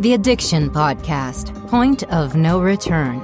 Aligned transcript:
The 0.00 0.14
Addiction 0.14 0.70
Podcast 0.70 1.68
Point 1.68 2.04
of 2.04 2.34
No 2.34 2.58
Return. 2.58 3.20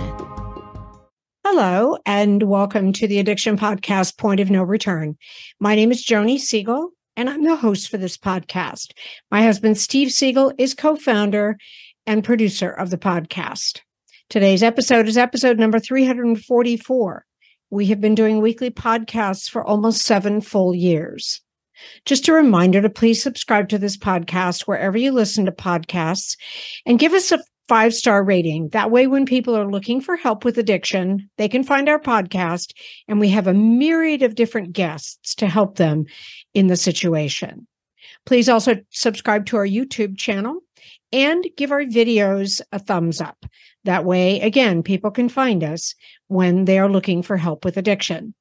Hello, 1.42 1.96
and 2.04 2.42
welcome 2.42 2.92
to 2.92 3.08
the 3.08 3.18
Addiction 3.18 3.56
Podcast 3.56 4.18
Point 4.18 4.40
of 4.40 4.50
No 4.50 4.62
Return. 4.62 5.16
My 5.58 5.74
name 5.74 5.90
is 5.90 6.04
Joni 6.04 6.38
Siegel, 6.38 6.90
and 7.16 7.30
I'm 7.30 7.44
the 7.44 7.56
host 7.56 7.88
for 7.88 7.96
this 7.96 8.18
podcast. 8.18 8.92
My 9.30 9.42
husband, 9.42 9.78
Steve 9.78 10.12
Siegel, 10.12 10.52
is 10.58 10.74
co 10.74 10.96
founder 10.96 11.56
and 12.06 12.22
producer 12.22 12.68
of 12.68 12.90
the 12.90 12.98
podcast. 12.98 13.80
Today's 14.28 14.62
episode 14.62 15.08
is 15.08 15.16
episode 15.16 15.58
number 15.58 15.80
344. 15.80 17.24
We 17.70 17.86
have 17.86 18.02
been 18.02 18.14
doing 18.14 18.42
weekly 18.42 18.70
podcasts 18.70 19.48
for 19.48 19.64
almost 19.64 20.02
seven 20.02 20.42
full 20.42 20.74
years. 20.74 21.40
Just 22.04 22.28
a 22.28 22.32
reminder 22.32 22.80
to 22.82 22.90
please 22.90 23.22
subscribe 23.22 23.68
to 23.68 23.78
this 23.78 23.96
podcast 23.96 24.62
wherever 24.62 24.96
you 24.96 25.12
listen 25.12 25.44
to 25.46 25.52
podcasts 25.52 26.36
and 26.84 26.98
give 26.98 27.12
us 27.12 27.32
a 27.32 27.38
five 27.68 27.94
star 27.94 28.22
rating. 28.22 28.68
That 28.70 28.90
way, 28.90 29.06
when 29.06 29.26
people 29.26 29.56
are 29.56 29.70
looking 29.70 30.00
for 30.00 30.16
help 30.16 30.44
with 30.44 30.58
addiction, 30.58 31.28
they 31.36 31.48
can 31.48 31.64
find 31.64 31.88
our 31.88 31.98
podcast 31.98 32.72
and 33.08 33.20
we 33.20 33.28
have 33.30 33.46
a 33.46 33.54
myriad 33.54 34.22
of 34.22 34.34
different 34.34 34.72
guests 34.72 35.34
to 35.36 35.48
help 35.48 35.76
them 35.76 36.06
in 36.54 36.68
the 36.68 36.76
situation. 36.76 37.66
Please 38.24 38.48
also 38.48 38.76
subscribe 38.90 39.46
to 39.46 39.56
our 39.56 39.66
YouTube 39.66 40.16
channel 40.16 40.60
and 41.12 41.46
give 41.56 41.72
our 41.72 41.82
videos 41.82 42.60
a 42.72 42.78
thumbs 42.78 43.20
up. 43.20 43.46
That 43.84 44.04
way, 44.04 44.40
again, 44.40 44.82
people 44.82 45.10
can 45.10 45.28
find 45.28 45.62
us 45.62 45.94
when 46.28 46.64
they 46.64 46.78
are 46.78 46.88
looking 46.88 47.22
for 47.22 47.36
help 47.36 47.64
with 47.64 47.76
addiction. 47.76 48.34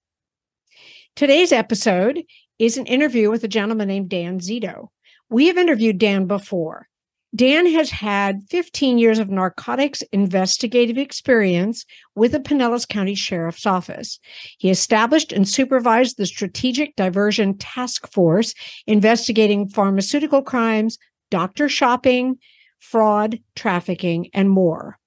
Today's 1.15 1.51
episode 1.51 2.23
is 2.59 2.77
an 2.77 2.85
interview 2.85 3.29
with 3.29 3.43
a 3.43 3.49
gentleman 3.49 3.87
named 3.87 4.09
Dan 4.09 4.39
Zsido. 4.39 4.89
We 5.29 5.47
have 5.47 5.57
interviewed 5.57 5.97
Dan 5.97 6.27
before. 6.27 6.87
Dan 7.35 7.65
has 7.73 7.89
had 7.89 8.43
15 8.49 8.97
years 8.97 9.19
of 9.19 9.29
narcotics 9.29 10.01
investigative 10.13 10.97
experience 10.97 11.85
with 12.15 12.31
the 12.31 12.39
Pinellas 12.39 12.87
County 12.87 13.15
Sheriff's 13.15 13.65
Office. 13.65 14.19
He 14.57 14.69
established 14.69 15.33
and 15.33 15.47
supervised 15.47 16.15
the 16.15 16.25
Strategic 16.25 16.95
Diversion 16.95 17.57
Task 17.57 18.09
Force 18.09 18.53
investigating 18.87 19.67
pharmaceutical 19.67 20.43
crimes, 20.43 20.97
doctor 21.29 21.67
shopping, 21.67 22.37
fraud, 22.79 23.39
trafficking, 23.55 24.29
and 24.33 24.49
more. 24.49 24.97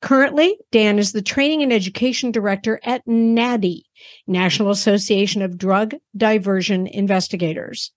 Currently, 0.00 0.56
Dan 0.72 0.98
is 0.98 1.12
the 1.12 1.20
Training 1.22 1.62
and 1.62 1.72
Education 1.72 2.30
Director 2.30 2.80
at 2.84 3.04
NADDI, 3.06 3.82
National 4.26 4.70
Association 4.70 5.42
of 5.42 5.58
Drug 5.58 5.94
Diversion 6.16 6.86
Investigators. 6.86 7.92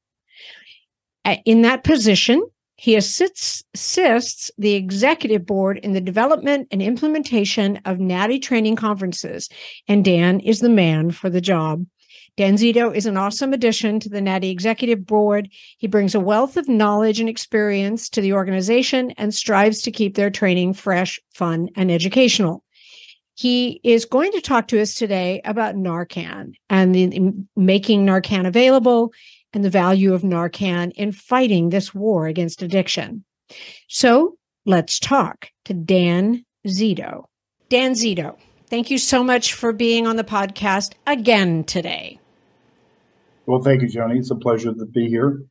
In 1.45 1.61
that 1.61 1.85
position, 1.85 2.45
he 2.75 2.97
assists, 2.97 3.63
assists, 3.73 4.51
the 4.57 4.73
executive 4.73 5.45
board 5.45 5.77
in 5.77 5.93
the 5.93 6.01
development 6.01 6.67
and 6.71 6.81
implementation 6.81 7.79
of 7.85 7.99
NADDI 7.99 8.41
training 8.41 8.75
conferences, 8.75 9.47
and 9.87 10.03
Dan 10.03 10.41
is 10.41 10.59
the 10.59 10.67
man 10.69 11.11
for 11.11 11.29
the 11.29 11.39
job. 11.39 11.85
Dan 12.36 12.56
Zsido 12.56 12.95
is 12.95 13.06
an 13.06 13.16
awesome 13.16 13.53
addition 13.53 14.00
to 14.00 14.09
the 14.09 14.20
NADDI 14.20 14.50
executive 14.50 15.06
board. 15.06 15.50
He 15.78 15.86
brings 15.86 16.16
a 16.16 16.20
wealth 16.20 16.58
of 16.58 16.67
knowledge 16.67 17.20
and 17.20 17.30
experience 17.30 18.09
to 18.09 18.22
the 18.22 18.34
organization 18.34 19.12
and 19.12 19.34
strives 19.34 19.84
to 19.84 19.92
keep 19.92 20.16
their 20.16 20.31
training 20.31 20.73
fresh, 20.73 21.20
fun, 21.36 21.70
and 21.76 21.92
educational. 21.92 22.64
He 23.36 23.80
is 23.84 24.06
going 24.06 24.31
to 24.31 24.42
talk 24.42 24.67
to 24.70 24.81
us 24.81 24.95
today 24.95 25.42
about 25.45 25.76
Narcan 25.76 26.54
and 26.72 26.95
the, 26.95 27.34
making 27.56 28.06
Narcan 28.06 28.48
available 28.48 29.14
and 29.54 29.64
the 29.64 29.70
value 29.70 30.16
of 30.16 30.23
Narcan 30.23 30.92
in 30.95 31.11
fighting 31.11 31.70
this 31.70 31.94
war 31.94 32.26
against 32.26 32.64
addiction. 32.64 33.23
So 33.88 34.38
let's 34.66 35.00
talk 35.00 35.50
to 35.66 35.76
Dan 35.76 36.44
Zsido. 36.66 37.26
Dan 37.70 37.94
Zsido, 37.94 38.38
thank 38.67 38.89
you 38.89 38.98
so 38.98 39.23
much 39.23 39.54
for 39.54 39.72
being 39.72 40.08
on 40.08 40.16
the 40.16 40.23
podcast 40.23 40.93
again 41.05 41.64
today. 41.64 42.20
Well, 43.45 43.61
thank 43.61 43.81
you, 43.81 43.87
Joni. 43.87 44.20
It's 44.20 44.31
a 44.31 44.36
pleasure 44.36 44.73
to 44.73 44.86
be 44.86 45.08
here. 45.08 45.43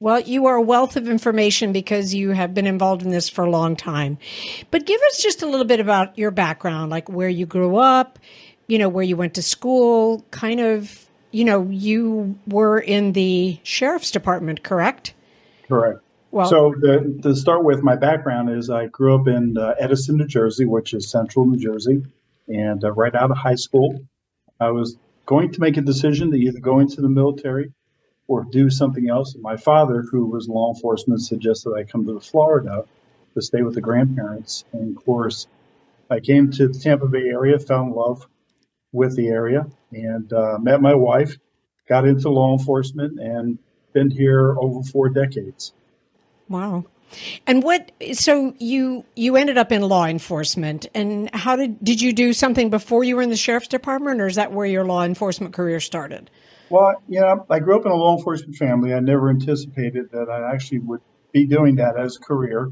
Well, 0.00 0.20
you 0.20 0.46
are 0.46 0.56
a 0.56 0.62
wealth 0.62 0.96
of 0.96 1.08
information 1.08 1.72
because 1.72 2.12
you 2.12 2.30
have 2.30 2.54
been 2.54 2.66
involved 2.66 3.02
in 3.02 3.10
this 3.10 3.28
for 3.28 3.44
a 3.44 3.50
long 3.50 3.76
time. 3.76 4.18
But 4.72 4.84
give 4.84 5.00
us 5.10 5.22
just 5.22 5.42
a 5.42 5.46
little 5.46 5.64
bit 5.64 5.78
about 5.78 6.18
your 6.18 6.32
background, 6.32 6.90
like 6.90 7.08
where 7.08 7.28
you 7.28 7.46
grew 7.46 7.76
up, 7.76 8.18
you 8.66 8.78
know, 8.78 8.88
where 8.88 9.04
you 9.04 9.16
went 9.16 9.34
to 9.34 9.42
school, 9.42 10.24
kind 10.32 10.58
of, 10.58 11.06
you 11.30 11.44
know, 11.44 11.68
you 11.70 12.36
were 12.48 12.80
in 12.80 13.12
the 13.12 13.60
sheriff's 13.62 14.10
department, 14.10 14.64
correct? 14.64 15.14
Correct. 15.68 16.00
Well, 16.32 16.48
so 16.48 16.74
the, 16.80 17.20
to 17.22 17.36
start 17.36 17.62
with, 17.62 17.82
my 17.82 17.94
background 17.94 18.50
is 18.50 18.70
I 18.70 18.86
grew 18.86 19.14
up 19.14 19.28
in 19.28 19.56
uh, 19.56 19.74
Edison, 19.78 20.16
New 20.16 20.26
Jersey, 20.26 20.64
which 20.64 20.94
is 20.94 21.10
central 21.10 21.46
New 21.46 21.58
Jersey, 21.58 22.02
and 22.48 22.82
uh, 22.82 22.90
right 22.90 23.14
out 23.14 23.30
of 23.30 23.36
high 23.36 23.54
school, 23.54 24.00
I 24.58 24.70
was 24.70 24.96
going 25.26 25.52
to 25.52 25.60
make 25.60 25.76
a 25.76 25.82
decision 25.82 26.30
to 26.30 26.36
either 26.36 26.60
go 26.60 26.80
into 26.80 27.00
the 27.00 27.08
military 27.08 27.72
or 28.28 28.44
do 28.44 28.70
something 28.70 29.10
else. 29.10 29.36
My 29.40 29.56
father, 29.56 30.02
who 30.10 30.26
was 30.26 30.48
law 30.48 30.72
enforcement, 30.74 31.22
suggested 31.22 31.74
I 31.74 31.84
come 31.84 32.06
to 32.06 32.20
Florida 32.20 32.84
to 33.34 33.42
stay 33.42 33.62
with 33.62 33.74
the 33.74 33.80
grandparents. 33.80 34.64
And 34.72 34.96
of 34.96 35.04
course, 35.04 35.46
I 36.10 36.20
came 36.20 36.50
to 36.52 36.68
the 36.68 36.78
Tampa 36.78 37.08
Bay 37.08 37.28
area, 37.28 37.58
fell 37.58 37.82
in 37.82 37.92
love 37.92 38.26
with 38.92 39.16
the 39.16 39.28
area, 39.28 39.66
and 39.92 40.32
uh, 40.32 40.58
met 40.60 40.82
my 40.82 40.94
wife, 40.94 41.36
got 41.88 42.06
into 42.06 42.28
law 42.28 42.56
enforcement, 42.56 43.18
and 43.18 43.58
been 43.92 44.10
here 44.10 44.56
over 44.58 44.82
four 44.82 45.08
decades. 45.08 45.72
Wow. 46.48 46.84
And 47.46 47.62
what? 47.62 47.92
So 48.12 48.54
you 48.58 49.04
you 49.14 49.36
ended 49.36 49.58
up 49.58 49.72
in 49.72 49.82
law 49.82 50.06
enforcement, 50.06 50.86
and 50.94 51.32
how 51.34 51.56
did 51.56 51.82
did 51.84 52.00
you 52.00 52.12
do 52.12 52.32
something 52.32 52.70
before 52.70 53.04
you 53.04 53.16
were 53.16 53.22
in 53.22 53.30
the 53.30 53.36
sheriff's 53.36 53.68
department, 53.68 54.20
or 54.20 54.26
is 54.26 54.36
that 54.36 54.52
where 54.52 54.66
your 54.66 54.84
law 54.84 55.04
enforcement 55.04 55.52
career 55.54 55.80
started? 55.80 56.30
Well, 56.70 56.94
you 57.08 57.20
know, 57.20 57.46
I 57.50 57.58
grew 57.58 57.78
up 57.78 57.84
in 57.84 57.92
a 57.92 57.94
law 57.94 58.16
enforcement 58.16 58.56
family. 58.56 58.94
I 58.94 59.00
never 59.00 59.28
anticipated 59.28 60.10
that 60.12 60.30
I 60.30 60.52
actually 60.52 60.78
would 60.80 61.00
be 61.32 61.46
doing 61.46 61.76
that 61.76 61.98
as 61.98 62.16
a 62.16 62.20
career, 62.20 62.70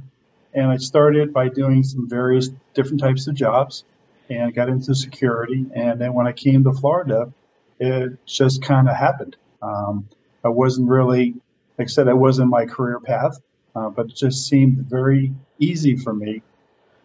and 0.55 0.67
I 0.67 0.77
started 0.77 1.33
by 1.33 1.49
doing 1.49 1.83
some 1.83 2.09
various 2.09 2.49
different 2.75 3.01
types 3.01 3.27
of 3.27 3.35
jobs, 3.35 3.85
and 4.31 4.55
got 4.55 4.69
into 4.69 4.95
security. 4.95 5.67
And 5.75 6.01
then 6.01 6.15
when 6.15 6.27
I 6.27 6.33
came 6.33 6.65
to 6.65 6.73
Florida, 6.73 7.33
it 7.79 8.13
just 8.27 8.63
kind 8.63 8.89
of 8.89 8.97
happened. 8.97 9.37
Um, 9.63 10.09
I 10.45 10.49
wasn't 10.49 10.89
really, 10.89 11.35
like 11.79 11.89
I 11.89 11.91
said, 11.91 12.09
I 12.09 12.15
wasn't 12.15 12.49
my 12.49 12.65
career 12.65 13.01
path 13.01 13.39
uh, 13.75 13.89
but 13.89 14.07
it 14.07 14.17
just 14.17 14.49
seemed 14.49 14.79
very 14.89 15.33
easy 15.59 15.97
for 15.97 16.13
me 16.13 16.43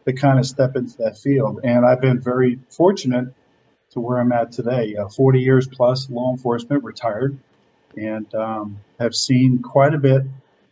to 0.06 0.14
kind 0.14 0.40
of 0.40 0.46
step 0.46 0.76
into 0.76 0.98
that 0.98 1.18
field. 1.18 1.60
And 1.64 1.86
I've 1.86 2.02
been 2.02 2.22
very 2.22 2.60
fortunate 2.70 3.34
to 3.92 4.00
where 4.00 4.20
I'm 4.20 4.32
at 4.32 4.52
today. 4.52 4.96
Uh, 4.96 5.08
40 5.08 5.40
years 5.40 5.68
plus 5.68 6.10
law 6.10 6.32
enforcement, 6.32 6.84
retired, 6.84 7.38
and 7.98 8.34
um, 8.36 8.80
have 9.00 9.16
seen 9.16 9.62
quite 9.62 9.94
a 9.94 9.98
bit 9.98 10.24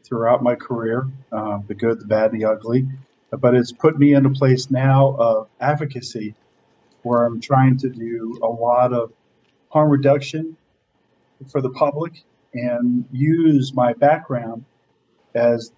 throughout 0.04 0.44
my 0.44 0.56
career 0.56 1.08
uh, 1.32 1.60
the 1.68 1.74
good, 1.74 2.00
the 2.00 2.06
bad, 2.06 2.32
and 2.32 2.42
the 2.42 2.46
ugly. 2.46 2.88
But 3.32 3.56
it's 3.56 3.72
put 3.72 3.98
me 3.98 4.14
in 4.14 4.26
a 4.26 4.30
place 4.30 4.70
now 4.70 5.16
of 5.18 5.48
advocacy 5.60 6.36
where 7.02 7.26
I'm 7.26 7.42
trying 7.42 7.78
to 7.78 7.90
do 7.90 8.40
a 8.44 8.48
lot 8.48 8.94
of 8.94 9.12
harm 9.70 9.90
reduction 9.90 10.56
for 11.50 11.62
the 11.62 11.70
public 11.70 12.24
and 12.54 13.06
use 13.12 13.74
my 13.74 13.94
background 13.94 14.64
as 15.34 15.72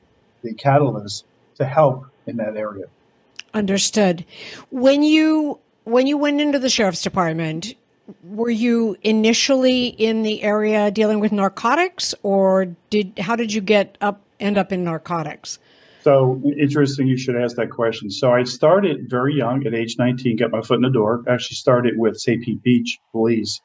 the 0.45 0.53
catalyst 0.53 1.25
to 1.55 1.65
help 1.65 2.05
in 2.27 2.37
that 2.37 2.55
area. 2.55 2.85
Understood. 3.53 4.25
When 4.69 5.03
you 5.03 5.59
when 5.85 6.07
you 6.07 6.17
went 6.17 6.41
into 6.41 6.59
the 6.59 6.69
sheriff's 6.69 7.01
department, 7.01 7.75
were 8.23 8.49
you 8.49 8.97
initially 9.03 9.87
in 9.87 10.23
the 10.23 10.43
area 10.43 10.91
dealing 10.91 11.19
with 11.19 11.31
narcotics 11.31 12.13
or 12.23 12.65
did 12.89 13.17
how 13.19 13.35
did 13.35 13.53
you 13.53 13.61
get 13.61 13.97
up 14.01 14.21
end 14.39 14.57
up 14.57 14.71
in 14.71 14.83
narcotics? 14.83 15.59
So 16.01 16.39
interesting 16.59 17.07
you 17.07 17.17
should 17.17 17.35
ask 17.35 17.55
that 17.55 17.71
question. 17.71 18.11
So 18.11 18.31
I 18.31 18.43
started 18.43 19.09
very 19.09 19.33
young 19.35 19.65
at 19.65 19.73
age 19.73 19.95
19, 19.97 20.37
got 20.37 20.51
my 20.51 20.61
foot 20.61 20.75
in 20.75 20.83
the 20.83 20.89
door. 20.89 21.23
Actually 21.27 21.55
started 21.55 21.97
with 21.97 22.17
St. 22.17 22.43
Pete 22.43 22.61
Beach 22.61 22.99
Police 23.11 23.59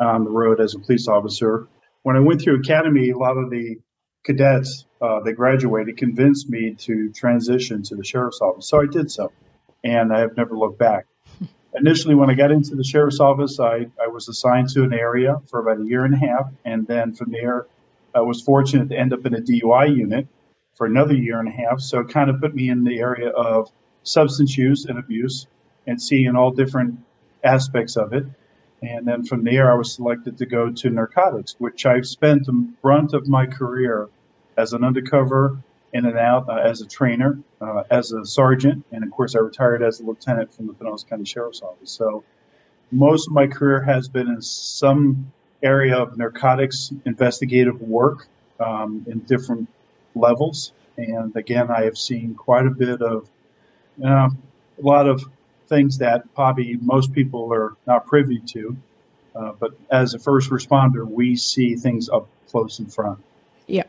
on 0.00 0.24
the 0.24 0.30
road 0.30 0.60
as 0.60 0.74
a 0.74 0.80
police 0.80 1.06
officer. 1.06 1.68
When 2.02 2.16
I 2.16 2.20
went 2.20 2.40
through 2.40 2.58
academy, 2.58 3.10
a 3.10 3.16
lot 3.16 3.36
of 3.36 3.50
the 3.50 3.76
cadets 4.24 4.86
uh, 5.00 5.20
that 5.20 5.34
graduated 5.34 5.96
convinced 5.96 6.48
me 6.48 6.74
to 6.74 7.10
transition 7.12 7.82
to 7.82 7.96
the 7.96 8.04
sheriff's 8.04 8.40
office. 8.40 8.68
So 8.68 8.80
I 8.80 8.86
did 8.86 9.10
so, 9.10 9.32
and 9.84 10.12
I 10.12 10.20
have 10.20 10.36
never 10.36 10.56
looked 10.56 10.78
back. 10.78 11.06
Initially, 11.74 12.14
when 12.14 12.30
I 12.30 12.34
got 12.34 12.50
into 12.50 12.74
the 12.74 12.84
sheriff's 12.84 13.20
office, 13.20 13.58
I, 13.58 13.86
I 14.02 14.06
was 14.06 14.28
assigned 14.28 14.68
to 14.70 14.84
an 14.84 14.92
area 14.92 15.40
for 15.48 15.60
about 15.60 15.80
a 15.80 15.88
year 15.88 16.04
and 16.04 16.14
a 16.14 16.18
half, 16.18 16.50
and 16.64 16.86
then 16.86 17.14
from 17.14 17.30
there, 17.32 17.66
I 18.14 18.20
was 18.20 18.42
fortunate 18.42 18.88
to 18.90 18.96
end 18.96 19.12
up 19.12 19.24
in 19.24 19.34
a 19.34 19.40
DUI 19.40 19.96
unit 19.96 20.26
for 20.74 20.86
another 20.86 21.14
year 21.14 21.38
and 21.40 21.48
a 21.48 21.52
half. 21.52 21.80
So 21.80 22.00
it 22.00 22.08
kind 22.08 22.30
of 22.30 22.40
put 22.40 22.54
me 22.54 22.68
in 22.68 22.84
the 22.84 22.98
area 23.00 23.30
of 23.30 23.70
substance 24.02 24.56
use 24.56 24.84
and 24.84 24.98
abuse 24.98 25.46
and 25.86 26.00
seeing 26.00 26.36
all 26.36 26.50
different 26.50 26.98
aspects 27.44 27.96
of 27.96 28.12
it. 28.12 28.24
And 28.82 29.06
then 29.06 29.24
from 29.24 29.44
there, 29.44 29.70
I 29.70 29.74
was 29.74 29.94
selected 29.94 30.36
to 30.38 30.46
go 30.46 30.70
to 30.70 30.90
narcotics, 30.90 31.54
which 31.58 31.86
I've 31.86 32.06
spent 32.06 32.46
the 32.46 32.52
brunt 32.52 33.14
of 33.14 33.28
my 33.28 33.46
career 33.46 34.08
as 34.56 34.72
an 34.72 34.82
undercover 34.84 35.58
in 35.92 36.06
and 36.06 36.18
out 36.18 36.48
uh, 36.48 36.54
as 36.54 36.80
a 36.80 36.86
trainer, 36.86 37.38
uh, 37.60 37.84
as 37.90 38.12
a 38.12 38.24
sergeant, 38.24 38.84
and 38.92 39.04
of 39.04 39.10
course, 39.10 39.34
I 39.34 39.40
retired 39.40 39.82
as 39.82 40.00
a 40.00 40.04
lieutenant 40.04 40.52
from 40.52 40.66
the 40.66 40.72
Pinellas 40.72 41.08
County 41.08 41.24
Sheriff's 41.24 41.62
Office. 41.62 41.90
So, 41.90 42.24
most 42.90 43.28
of 43.28 43.34
my 43.34 43.46
career 43.46 43.80
has 43.82 44.08
been 44.08 44.28
in 44.28 44.42
some 44.42 45.32
area 45.62 45.96
of 45.96 46.18
narcotics 46.18 46.92
investigative 47.04 47.80
work 47.80 48.26
um, 48.60 49.04
in 49.08 49.20
different 49.20 49.68
levels. 50.14 50.72
And 50.98 51.34
again, 51.36 51.70
I 51.70 51.84
have 51.84 51.96
seen 51.96 52.34
quite 52.34 52.66
a 52.66 52.70
bit 52.70 53.00
of 53.00 53.28
uh, 54.04 54.28
a 54.28 54.82
lot 54.82 55.08
of 55.08 55.24
things 55.68 55.98
that 55.98 56.32
probably 56.34 56.78
most 56.80 57.12
people 57.12 57.52
are 57.52 57.76
not 57.86 58.06
privy 58.06 58.40
to. 58.46 58.76
Uh, 59.34 59.52
but 59.58 59.72
as 59.90 60.14
a 60.14 60.18
first 60.18 60.50
responder, 60.50 61.06
we 61.06 61.36
see 61.36 61.74
things 61.74 62.08
up 62.08 62.28
close 62.50 62.78
in 62.78 62.86
front. 62.86 63.18
Yeah. 63.66 63.84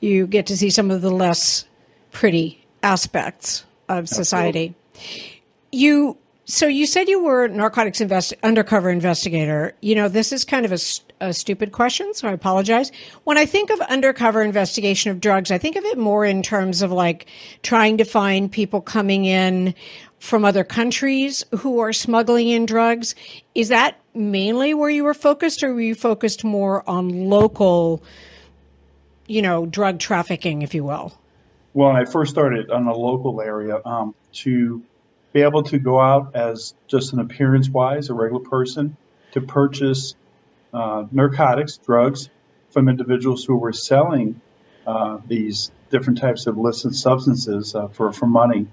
You 0.00 0.26
get 0.26 0.46
to 0.46 0.56
see 0.56 0.70
some 0.70 0.90
of 0.90 1.02
the 1.02 1.10
less 1.10 1.64
pretty 2.10 2.64
aspects 2.82 3.64
of 3.88 4.08
society. 4.08 4.74
Absolutely. 4.94 5.42
You 5.72 6.16
so 6.46 6.66
you 6.66 6.86
said 6.86 7.08
you 7.08 7.22
were 7.22 7.46
narcotics 7.46 8.00
invest 8.00 8.34
undercover 8.42 8.90
investigator. 8.90 9.74
You 9.80 9.94
know, 9.94 10.08
this 10.08 10.32
is 10.32 10.44
kind 10.44 10.64
of 10.64 10.72
a, 10.72 10.78
a, 11.20 11.32
stupid 11.32 11.72
question, 11.72 12.12
so 12.14 12.28
I 12.28 12.32
apologize. 12.32 12.92
When 13.24 13.38
I 13.38 13.46
think 13.46 13.70
of 13.70 13.80
undercover 13.80 14.42
investigation 14.42 15.10
of 15.10 15.20
drugs, 15.20 15.50
I 15.50 15.58
think 15.58 15.76
of 15.76 15.84
it 15.84 15.98
more 15.98 16.24
in 16.24 16.42
terms 16.42 16.82
of 16.82 16.92
like 16.92 17.26
trying 17.62 17.98
to 17.98 18.04
find 18.04 18.50
people 18.50 18.80
coming 18.80 19.24
in 19.24 19.74
from 20.18 20.44
other 20.44 20.64
countries 20.64 21.44
who 21.58 21.78
are 21.80 21.92
smuggling 21.92 22.48
in 22.48 22.66
drugs. 22.66 23.14
Is 23.54 23.68
that 23.68 23.98
mainly 24.14 24.74
where 24.74 24.90
you 24.90 25.04
were 25.04 25.14
focused, 25.14 25.62
or 25.62 25.74
were 25.74 25.80
you 25.80 25.94
focused 25.94 26.44
more 26.44 26.88
on 26.88 27.28
local, 27.28 28.02
you 29.26 29.42
know, 29.42 29.66
drug 29.66 29.98
trafficking, 29.98 30.62
if 30.62 30.74
you 30.74 30.84
will? 30.84 31.12
Well, 31.72 31.90
I 31.90 32.04
first 32.04 32.32
started 32.32 32.70
on 32.70 32.86
a 32.86 32.94
local 32.94 33.40
area 33.40 33.80
um, 33.84 34.14
to 34.32 34.82
be 35.32 35.42
able 35.42 35.62
to 35.62 35.78
go 35.78 36.00
out 36.00 36.34
as 36.34 36.74
just 36.88 37.12
an 37.12 37.20
appearance 37.20 37.68
wise, 37.68 38.10
a 38.10 38.14
regular 38.14 38.42
person, 38.42 38.96
to 39.32 39.40
purchase 39.40 40.14
uh, 40.72 41.04
narcotics, 41.10 41.76
drugs 41.78 42.30
from 42.70 42.88
individuals 42.88 43.44
who 43.44 43.56
were 43.56 43.72
selling 43.72 44.40
uh, 44.86 45.18
these 45.26 45.70
different 45.90 46.18
types 46.18 46.46
of 46.46 46.56
illicit 46.56 46.94
substances 46.94 47.74
uh, 47.74 47.88
for, 47.88 48.12
for 48.12 48.26
money. 48.26 48.66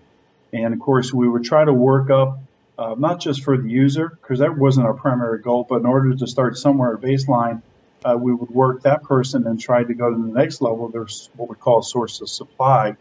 And 0.53 0.73
of 0.73 0.79
course, 0.79 1.13
we 1.13 1.27
would 1.27 1.43
try 1.43 1.65
to 1.65 1.73
work 1.73 2.09
up 2.09 2.39
uh, 2.77 2.95
not 2.97 3.19
just 3.19 3.43
for 3.43 3.57
the 3.57 3.69
user, 3.69 4.17
because 4.21 4.39
that 4.39 4.55
wasn't 4.55 4.85
our 4.85 4.93
primary 4.93 5.39
goal, 5.39 5.65
but 5.67 5.77
in 5.77 5.85
order 5.85 6.13
to 6.13 6.27
start 6.27 6.57
somewhere 6.57 6.93
at 6.93 7.01
baseline, 7.01 7.61
uh, 8.05 8.15
we 8.15 8.33
would 8.33 8.51
work 8.51 8.83
that 8.83 9.01
person 9.03 9.47
and 9.47 9.59
try 9.59 9.83
to 9.83 9.93
go 9.93 10.11
to 10.11 10.17
the 10.17 10.31
next 10.31 10.61
level. 10.61 10.87
There's 10.87 11.31
what 11.35 11.49
we 11.49 11.55
call 11.55 11.81
source 11.81 12.21
of 12.21 12.29
supply, 12.29 12.95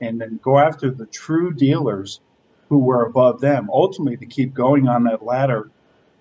and 0.00 0.20
then 0.20 0.40
go 0.42 0.58
after 0.58 0.90
the 0.90 1.06
true 1.06 1.52
dealers 1.52 2.20
who 2.68 2.78
were 2.78 3.04
above 3.04 3.40
them, 3.40 3.70
ultimately 3.72 4.16
to 4.16 4.26
keep 4.26 4.52
going 4.52 4.88
on 4.88 5.04
that 5.04 5.24
ladder 5.24 5.70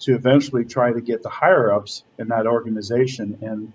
to 0.02 0.16
eventually 0.16 0.66
try 0.66 0.92
to 0.92 1.02
get 1.02 1.24
the 1.24 1.30
higher 1.30 1.72
ups 1.72 2.04
in 2.18 2.28
that 2.28 2.48
organization 2.48 3.38
and 3.42 3.72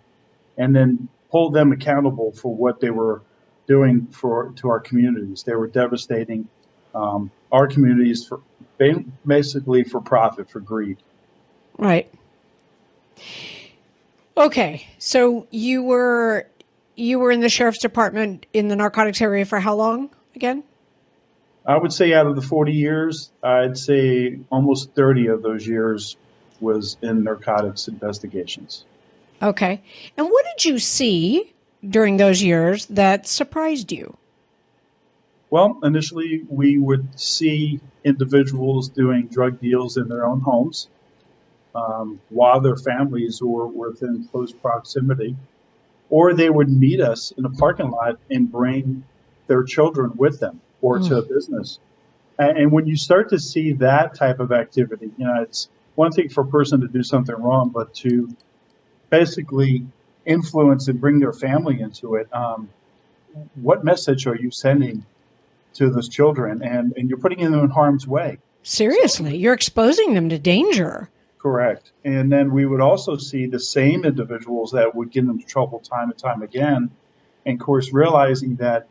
and 0.59 0.75
then 0.75 1.09
hold 1.29 1.53
them 1.55 1.73
accountable 1.73 2.33
for 2.33 2.55
what 2.55 2.81
they 2.81 2.91
were 2.91 3.23
doing 3.67 4.07
for 4.07 4.53
to 4.57 4.69
our 4.69 4.81
communities. 4.81 5.43
They 5.43 5.55
were 5.55 5.67
devastating 5.67 6.49
um, 6.95 7.31
our 7.53 7.67
communities 7.67 8.27
for 8.27 8.41
basically 9.27 9.85
for 9.85 10.01
profit, 10.01 10.51
for 10.51 10.61
greed. 10.61 10.99
Right. 11.79 12.11
Okay, 14.37 14.87
so 14.99 15.47
you 15.51 15.83
were 15.83 16.47
you 16.95 17.19
were 17.19 17.31
in 17.31 17.41
the 17.41 17.49
sheriff's 17.49 17.79
department 17.79 18.47
in 18.53 18.69
the 18.69 18.77
narcotics 18.77 19.21
area 19.21 19.45
for 19.45 19.61
how 19.61 19.75
long 19.75 20.11
again? 20.35 20.63
I 21.67 21.77
would 21.77 21.93
say 21.93 22.15
out 22.15 22.27
of 22.27 22.37
the 22.37 22.43
40 22.43 22.73
years, 22.73 23.31
I'd 23.43 23.77
say 23.77 24.39
almost 24.51 24.93
30 24.95 25.27
of 25.27 25.43
those 25.43 25.67
years 25.67 26.17
was 26.61 26.97
in 27.03 27.25
narcotics 27.25 27.89
investigations. 27.89 28.85
Okay. 29.43 29.83
And 30.17 30.29
what 30.29 30.45
did 30.45 30.65
you 30.65 30.79
see 30.79 31.53
during 31.89 32.17
those 32.17 32.41
years 32.41 32.87
that 32.87 33.27
surprised 33.27 33.91
you? 33.91 34.17
Well, 35.51 35.79
initially, 35.83 36.45
we 36.49 36.79
would 36.79 37.19
see 37.19 37.81
individuals 38.05 38.89
doing 38.89 39.27
drug 39.27 39.61
deals 39.61 39.97
in 39.97 40.09
their 40.09 40.25
own 40.25 40.41
homes 40.41 40.89
um, 41.75 42.21
while 42.31 42.61
their 42.61 42.77
families 42.77 43.43
were 43.43 43.67
within 43.67 44.27
close 44.31 44.53
proximity, 44.53 45.37
or 46.11 46.33
they 46.33 46.51
would 46.51 46.71
meet 46.71 47.01
us 47.01 47.33
in 47.37 47.45
a 47.45 47.51
parking 47.51 47.91
lot 47.91 48.19
and 48.31 48.51
bring 48.51 49.05
their 49.47 49.63
children 49.63 50.13
with 50.17 50.41
them 50.41 50.61
or 50.81 50.99
mm. 50.99 51.09
to 51.09 51.19
a 51.19 51.23
business. 51.23 51.81
And, 52.39 52.59
and 52.59 52.73
when 52.73 52.87
you 52.87 52.97
start 52.97 53.29
to 53.31 53.39
see 53.39 53.73
that 53.75 54.15
type 54.15 54.41
of 54.41 54.53
activity, 54.53 55.11
you 55.17 55.25
know, 55.25 55.43
it's 55.43 55.69
one 55.95 56.13
thing 56.13 56.29
for 56.29 56.43
a 56.43 56.47
person 56.47 56.81
to 56.81 56.89
do 56.89 57.03
something 57.03 57.35
wrong, 57.35 57.71
but 57.71 57.95
to 57.95 58.29
basically 59.11 59.87
influence 60.27 60.89
and 60.89 61.01
bring 61.01 61.19
their 61.19 61.33
family 61.33 61.81
into 61.81 62.17
it. 62.17 62.29
Um, 62.35 62.69
what 63.55 63.85
message 63.85 64.27
are 64.27 64.37
you 64.37 64.51
sending 64.51 65.05
to 65.75 65.91
those 65.91 66.09
children? 66.09 66.63
And, 66.63 66.93
and 66.97 67.09
you're 67.09 67.19
putting 67.19 67.41
them 67.41 67.61
in 67.61 67.71
harm's 67.71 68.07
way. 68.07 68.39
Seriously, 68.63 69.31
so, 69.31 69.37
you're 69.37 69.55
exposing 69.55 70.15
them 70.15 70.29
to 70.29 70.39
danger. 70.39 71.09
Correct. 71.39 71.93
And 72.05 72.33
then 72.33 72.53
we 72.53 72.67
would 72.67 72.81
also 72.81 73.17
see 73.17 73.47
the 73.47 73.61
same 73.61 74.05
individuals 74.05 74.73
that 74.73 74.95
would 74.95 75.13
get 75.13 75.25
into 75.25 75.47
trouble 75.47 75.79
time 75.79 76.11
and 76.11 76.19
time 76.19 76.43
again. 76.43 76.91
And 77.45 77.61
of 77.61 77.65
course, 77.65 77.93
realizing 77.93 78.57
that 78.57 78.89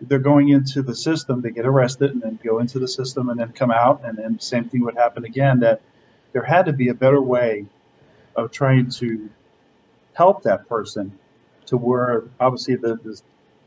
they're 0.00 0.18
going 0.18 0.50
into 0.50 0.82
the 0.82 0.94
system, 0.94 1.40
they 1.40 1.50
get 1.50 1.66
arrested 1.66 2.12
and 2.12 2.22
then 2.22 2.38
go 2.44 2.58
into 2.58 2.78
the 2.78 2.88
system 2.88 3.28
and 3.28 3.40
then 3.40 3.52
come 3.52 3.70
out, 3.70 4.00
and 4.04 4.16
then 4.16 4.38
same 4.38 4.64
thing 4.68 4.84
would 4.84 4.96
happen 4.96 5.24
again. 5.24 5.60
That 5.60 5.80
there 6.32 6.42
had 6.42 6.66
to 6.66 6.72
be 6.72 6.88
a 6.88 6.94
better 6.94 7.20
way 7.20 7.66
of 8.36 8.52
trying 8.52 8.90
to 8.90 9.28
help 10.14 10.42
that 10.44 10.68
person 10.68 11.18
to 11.66 11.76
where 11.76 12.24
obviously 12.40 12.76
the, 12.76 12.94
the 12.96 13.20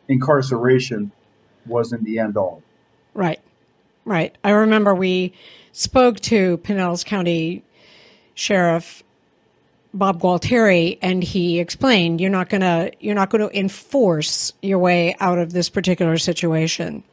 incarceration 0.08 1.12
wasn't 1.66 2.04
the 2.04 2.20
end 2.20 2.38
all. 2.38 2.64
Right, 3.14 3.40
right. 4.06 4.36
I 4.44 4.52
remember 4.52 4.96
we 4.96 5.34
spoke 5.74 6.20
to 6.22 6.58
Pinellas 6.60 7.06
County 7.06 7.64
Sheriff 8.34 9.04
Bob 9.94 10.22
Gualtieri, 10.22 10.98
and 11.02 11.24
he 11.24 11.60
explained 11.60 12.22
you're 12.22 12.30
not 12.30 12.50
gonna 12.50 12.92
you're 13.00 13.16
not 13.16 13.30
going 13.30 13.48
to 13.48 13.58
enforce 13.58 14.54
your 14.62 14.80
way 14.80 15.16
out 15.20 15.38
of 15.38 15.52
this 15.52 15.70
particular 15.70 16.18
situation. 16.18 17.04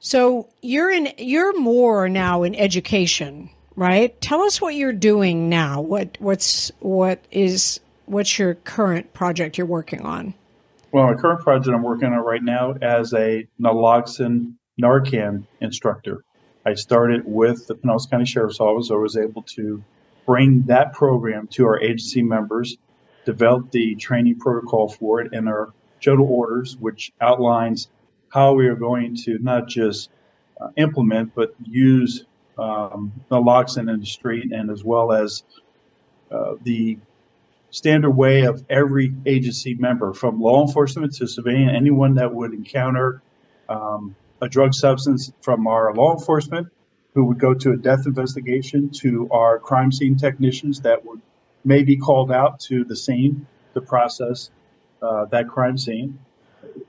So 0.00 0.48
you're 0.62 0.90
in 0.90 1.12
you're 1.18 1.58
more 1.58 2.08
now 2.08 2.42
in 2.42 2.54
education, 2.54 3.50
right? 3.76 4.18
Tell 4.20 4.42
us 4.42 4.60
what 4.60 4.74
you're 4.74 4.92
doing 4.92 5.48
now. 5.48 5.80
What 5.80 6.16
what's 6.20 6.70
what 6.80 7.24
is 7.30 7.80
what's 8.06 8.38
your 8.38 8.54
current 8.54 9.12
project 9.14 9.58
you're 9.58 9.66
working 9.66 10.02
on? 10.02 10.34
Well, 10.92 11.06
my 11.06 11.14
current 11.14 11.40
project 11.40 11.74
I'm 11.74 11.82
working 11.82 12.12
on 12.12 12.18
right 12.18 12.42
now 12.42 12.74
as 12.82 13.12
a 13.12 13.46
naloxone 13.60 14.54
Narcan 14.80 15.44
instructor. 15.60 16.22
I 16.64 16.74
started 16.74 17.22
with 17.24 17.66
the 17.66 17.74
Pinellas 17.74 18.10
County 18.10 18.26
Sheriff's 18.26 18.60
Office. 18.60 18.90
I 18.90 18.94
was 18.94 19.16
able 19.16 19.42
to 19.42 19.82
bring 20.26 20.62
that 20.62 20.92
program 20.92 21.46
to 21.46 21.64
our 21.66 21.80
agency 21.80 22.22
members, 22.22 22.76
develop 23.24 23.70
the 23.70 23.94
training 23.94 24.38
protocol 24.38 24.88
for 24.88 25.20
it, 25.20 25.32
and 25.32 25.48
our 25.48 25.72
general 26.00 26.28
orders, 26.28 26.76
which 26.76 27.12
outlines 27.20 27.88
how 28.28 28.52
we 28.52 28.66
are 28.66 28.74
going 28.74 29.16
to 29.16 29.38
not 29.38 29.68
just 29.68 30.10
uh, 30.60 30.68
implement 30.76 31.34
but 31.34 31.54
use 31.64 32.24
um, 32.58 33.12
naloxone 33.30 33.92
in 33.92 34.00
the 34.00 34.06
street, 34.06 34.52
and 34.52 34.70
as 34.70 34.82
well 34.84 35.12
as 35.12 35.44
uh, 36.30 36.54
the 36.62 36.98
standard 37.70 38.10
way 38.10 38.42
of 38.42 38.64
every 38.68 39.14
agency 39.26 39.74
member, 39.74 40.12
from 40.12 40.40
law 40.40 40.66
enforcement 40.66 41.14
to 41.14 41.26
civilian, 41.26 41.68
anyone 41.68 42.14
that 42.14 42.34
would 42.34 42.52
encounter 42.52 43.22
um, 43.68 44.16
a 44.40 44.48
drug 44.48 44.72
substance 44.74 45.32
from 45.40 45.66
our 45.66 45.94
law 45.94 46.12
enforcement 46.12 46.68
who 47.16 47.24
would 47.24 47.38
go 47.38 47.54
to 47.54 47.72
a 47.72 47.76
death 47.78 48.04
investigation 48.04 48.90
to 48.90 49.26
our 49.30 49.58
crime 49.58 49.90
scene 49.90 50.16
technicians 50.16 50.82
that 50.82 51.02
would 51.06 51.22
may 51.64 51.82
be 51.82 51.96
called 51.96 52.30
out 52.30 52.60
to 52.60 52.84
the 52.84 52.94
scene 52.94 53.46
to 53.72 53.80
process 53.80 54.50
uh, 55.00 55.24
that 55.24 55.48
crime 55.48 55.78
scene, 55.78 56.18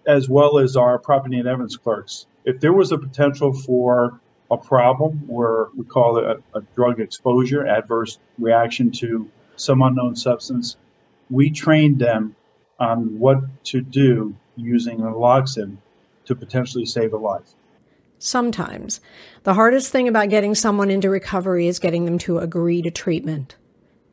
as 0.06 0.28
well 0.28 0.60
as 0.60 0.76
our 0.76 1.00
property 1.00 1.40
and 1.40 1.48
evidence 1.48 1.78
clerks. 1.78 2.26
If 2.44 2.60
there 2.60 2.74
was 2.74 2.92
a 2.92 2.98
potential 2.98 3.54
for 3.54 4.20
a 4.52 4.58
problem 4.58 5.14
where 5.28 5.68
we 5.78 5.86
call 5.86 6.18
it 6.18 6.26
a, 6.26 6.58
a 6.58 6.62
drug 6.76 7.00
exposure, 7.00 7.66
adverse 7.66 8.20
reaction 8.38 8.92
to 9.00 9.30
some 9.56 9.82
unknown 9.82 10.18
substance, 10.18 10.76
we 11.30 11.50
trained 11.52 12.00
them 12.00 12.36
on 12.82 13.18
what 13.18 13.40
to 13.64 13.80
do 13.80 14.36
using 14.58 14.98
naloxone 14.98 15.78
to 16.26 16.36
potentially 16.36 16.86
save 16.86 17.14
a 17.14 17.18
life. 17.18 17.54
Sometimes. 18.20 19.00
The 19.44 19.54
hardest 19.54 19.92
thing 19.92 20.08
about 20.08 20.30
getting 20.30 20.56
someone 20.56 20.90
into 20.90 21.10
recovery 21.10 21.68
is 21.68 21.80
getting 21.80 22.06
them 22.06 22.18
to 22.20 22.40
agree 22.40 22.82
to 22.82 22.92
treatment. 22.92 23.56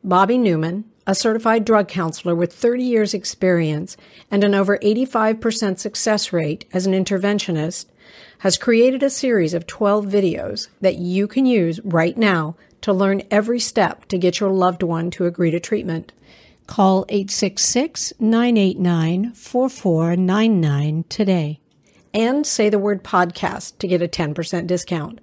Bobby 0.03 0.37
Newman, 0.37 0.85
a 1.07 1.15
certified 1.15 1.65
drug 1.65 1.87
counselor 1.87 2.35
with 2.35 2.53
30 2.53 2.83
years 2.83 3.13
experience 3.13 3.97
and 4.29 4.43
an 4.43 4.53
over 4.53 4.77
85% 4.77 5.79
success 5.79 6.31
rate 6.31 6.65
as 6.71 6.85
an 6.85 6.93
interventionist, 6.93 7.87
has 8.39 8.57
created 8.57 9.01
a 9.01 9.09
series 9.09 9.53
of 9.53 9.65
12 9.65 10.05
videos 10.05 10.67
that 10.81 10.97
you 10.97 11.27
can 11.27 11.45
use 11.45 11.79
right 11.83 12.17
now 12.17 12.55
to 12.81 12.93
learn 12.93 13.23
every 13.31 13.59
step 13.59 14.05
to 14.05 14.17
get 14.17 14.39
your 14.39 14.51
loved 14.51 14.83
one 14.83 15.09
to 15.11 15.25
agree 15.25 15.49
to 15.49 15.59
treatment. 15.59 16.11
Call 16.67 17.05
866 17.09 18.13
989 18.19 19.33
4499 19.33 21.05
today 21.09 21.59
and 22.15 22.47
say 22.47 22.69
the 22.69 22.79
word 22.79 23.03
podcast 23.03 23.77
to 23.77 23.87
get 23.87 24.01
a 24.01 24.07
10% 24.07 24.65
discount. 24.65 25.19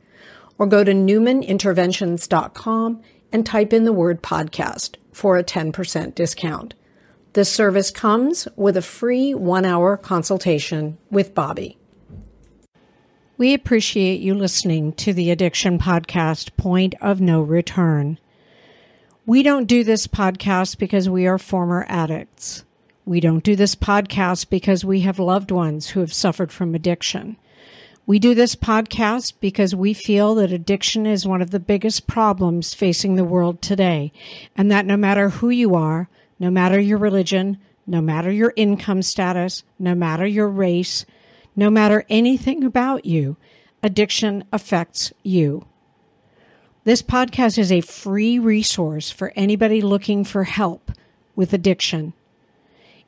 Or 0.59 0.67
go 0.67 0.85
to 0.85 0.93
newmaninterventions.com 0.93 3.03
and 3.33 3.47
type 3.47 3.73
in 3.73 3.85
the 3.85 3.93
word 3.93 4.23
podcast 4.23 4.97
for 5.11 5.39
a 5.39 5.43
10% 5.43 6.15
discount. 6.15 6.75
This 7.33 7.51
service 7.51 7.91
comes 7.91 8.47
with 8.57 8.77
a 8.77 8.83
free 8.83 9.33
one 9.33 9.65
hour 9.65 9.97
consultation 9.97 10.99
with 11.11 11.35
Bobby. 11.35 11.79
We 13.39 13.55
appreciate 13.55 14.21
you 14.21 14.35
listening 14.35 14.93
to 14.95 15.15
the 15.15 15.31
Addiction 15.31 15.79
Podcast 15.79 16.55
Point 16.59 16.95
of 17.01 17.21
No 17.21 17.41
Return. 17.41 18.19
We 19.25 19.43
don't 19.43 19.67
do 19.67 19.83
this 19.83 20.07
podcast 20.07 20.79
because 20.79 21.09
we 21.09 21.27
are 21.27 21.39
former 21.39 21.87
addicts. 21.89 22.65
We 23.05 23.19
don't 23.19 23.43
do 23.43 23.57
this 23.57 23.75
podcast 23.75 24.49
because 24.49 24.85
we 24.85 25.01
have 25.01 25.19
loved 25.19 25.51
ones 25.51 25.89
who 25.89 26.01
have 26.01 26.13
suffered 26.13 26.53
from 26.53 26.73
addiction. 26.73 27.37
We 28.07 28.21
do 28.21 28.33
this 28.33 28.55
podcast 28.55 29.35
because 29.41 29.75
we 29.75 29.93
feel 29.93 30.37
that 30.37 30.53
addiction 30.53 31.05
is 31.05 31.27
one 31.27 31.43
of 31.43 31.51
the 31.51 31.59
biggest 31.59 32.07
problems 32.07 32.75
facing 32.75 33.17
the 33.17 33.25
world 33.25 33.61
today, 33.61 34.13
and 34.57 34.71
that 34.71 34.87
no 34.87 34.97
matter 34.97 35.31
who 35.31 35.51
you 35.51 35.75
are, 35.75 36.09
no 36.39 36.49
matter 36.49 36.79
your 36.79 36.99
religion, 36.99 37.59
no 37.89 38.01
matter 38.01 38.31
your 38.31 38.53
income 38.55 39.03
status, 39.03 39.65
no 39.81 39.97
matter 39.97 40.27
your 40.27 40.49
race, 40.49 41.05
no 41.57 41.71
matter 41.71 42.05
anything 42.09 42.63
about 42.63 43.05
you, 43.05 43.37
addiction 43.83 44.45
affects 44.53 45.13
you. 45.25 45.67
This 46.85 47.03
podcast 47.03 47.59
is 47.59 47.73
a 47.73 47.81
free 47.81 48.39
resource 48.39 49.11
for 49.11 49.33
anybody 49.35 49.81
looking 49.81 50.23
for 50.23 50.45
help 50.45 50.93
with 51.35 51.53
addiction. 51.53 52.13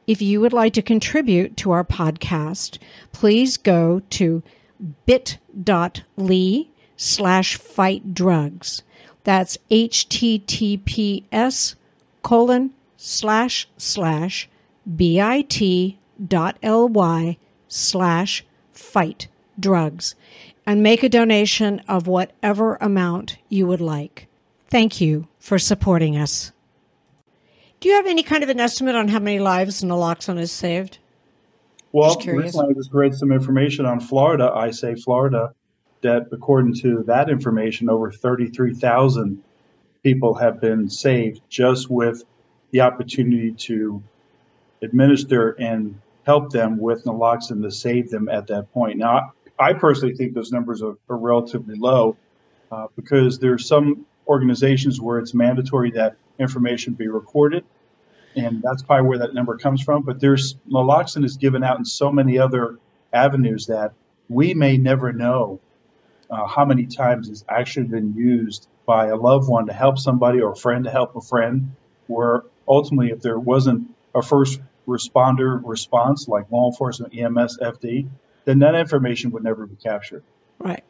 If 0.06 0.20
you 0.20 0.40
would 0.40 0.52
like 0.52 0.74
to 0.74 0.82
contribute 0.82 1.56
to 1.58 1.70
our 1.70 1.84
podcast, 1.84 2.78
please 3.12 3.56
go 3.56 4.02
to 4.10 4.42
bit.ly 5.06 6.66
slash 6.96 7.56
fight 7.56 8.14
drugs. 8.14 8.82
That's 9.24 9.58
https 9.70 11.74
colon 12.22 12.74
slash 12.96 13.68
slash 13.78 14.48
bit 14.96 15.96
dot 16.28 16.58
ly 16.62 17.38
slash 17.68 18.44
fight 18.72 19.28
drugs 19.58 20.14
and 20.66 20.82
make 20.82 21.02
a 21.02 21.08
donation 21.08 21.80
of 21.88 22.06
whatever 22.06 22.76
amount 22.76 23.38
you 23.48 23.66
would 23.66 23.80
like. 23.80 24.28
Thank 24.68 25.00
you 25.00 25.28
for 25.38 25.58
supporting 25.58 26.16
us. 26.16 26.52
Do 27.84 27.90
you 27.90 27.96
have 27.96 28.06
any 28.06 28.22
kind 28.22 28.42
of 28.42 28.48
an 28.48 28.60
estimate 28.60 28.94
on 28.94 29.08
how 29.08 29.18
many 29.18 29.38
lives 29.40 29.82
naloxone 29.82 30.38
has 30.38 30.50
saved? 30.50 31.00
Well, 31.92 32.16
recently 32.16 32.70
I 32.70 32.72
just 32.72 32.90
read 32.94 33.14
some 33.14 33.30
information 33.30 33.84
on 33.84 34.00
Florida. 34.00 34.50
I 34.54 34.70
say 34.70 34.94
Florida, 34.94 35.52
that 36.00 36.28
according 36.32 36.76
to 36.76 37.02
that 37.02 37.28
information, 37.28 37.90
over 37.90 38.10
33,000 38.10 39.38
people 40.02 40.32
have 40.32 40.62
been 40.62 40.88
saved 40.88 41.42
just 41.50 41.90
with 41.90 42.24
the 42.70 42.80
opportunity 42.80 43.52
to 43.52 44.02
administer 44.80 45.50
and 45.60 46.00
help 46.24 46.52
them 46.52 46.78
with 46.78 47.04
naloxone 47.04 47.62
to 47.64 47.70
save 47.70 48.08
them 48.08 48.30
at 48.30 48.46
that 48.46 48.72
point. 48.72 48.96
Now, 48.96 49.34
I 49.58 49.74
personally 49.74 50.14
think 50.14 50.32
those 50.32 50.52
numbers 50.52 50.80
are, 50.80 50.96
are 51.10 51.18
relatively 51.18 51.74
low 51.74 52.16
uh, 52.72 52.86
because 52.96 53.44
are 53.44 53.58
some 53.58 54.06
organizations 54.26 55.02
where 55.02 55.18
it's 55.18 55.34
mandatory 55.34 55.90
that 55.90 56.16
information 56.38 56.94
be 56.94 57.08
recorded 57.08 57.64
and 58.36 58.62
that's 58.62 58.82
probably 58.82 59.08
where 59.08 59.18
that 59.18 59.34
number 59.34 59.56
comes 59.56 59.82
from. 59.82 60.02
But 60.02 60.20
there's 60.20 60.56
naloxone 60.68 61.24
is 61.24 61.36
given 61.36 61.62
out 61.62 61.78
in 61.78 61.84
so 61.84 62.10
many 62.10 62.38
other 62.38 62.78
avenues 63.12 63.66
that 63.66 63.92
we 64.28 64.54
may 64.54 64.76
never 64.76 65.12
know 65.12 65.60
uh, 66.30 66.46
how 66.46 66.64
many 66.64 66.86
times 66.86 67.28
it's 67.28 67.44
actually 67.48 67.86
been 67.86 68.14
used 68.14 68.68
by 68.86 69.06
a 69.06 69.16
loved 69.16 69.48
one 69.48 69.66
to 69.66 69.72
help 69.72 69.98
somebody 69.98 70.40
or 70.40 70.52
a 70.52 70.56
friend 70.56 70.84
to 70.84 70.90
help 70.90 71.14
a 71.16 71.20
friend. 71.20 71.74
Where 72.06 72.42
ultimately, 72.68 73.10
if 73.10 73.20
there 73.20 73.38
wasn't 73.38 73.88
a 74.14 74.22
first 74.22 74.60
responder 74.86 75.60
response 75.64 76.28
like 76.28 76.50
law 76.50 76.68
enforcement, 76.68 77.16
EMS, 77.16 77.58
FD, 77.58 78.08
then 78.44 78.58
that 78.58 78.74
information 78.74 79.30
would 79.30 79.42
never 79.42 79.66
be 79.66 79.76
captured. 79.76 80.22
Right. 80.58 80.84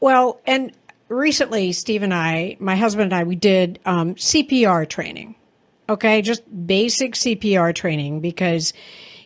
Well, 0.00 0.40
and 0.46 0.72
recently, 1.10 1.72
Steve 1.72 2.02
and 2.02 2.14
I, 2.14 2.56
my 2.58 2.76
husband 2.76 3.12
and 3.12 3.14
I, 3.14 3.24
we 3.24 3.36
did 3.36 3.78
um, 3.84 4.14
CPR 4.14 4.88
training. 4.88 5.34
Okay, 5.88 6.22
just 6.22 6.42
basic 6.66 7.14
CPR 7.14 7.74
training 7.74 8.20
because 8.20 8.72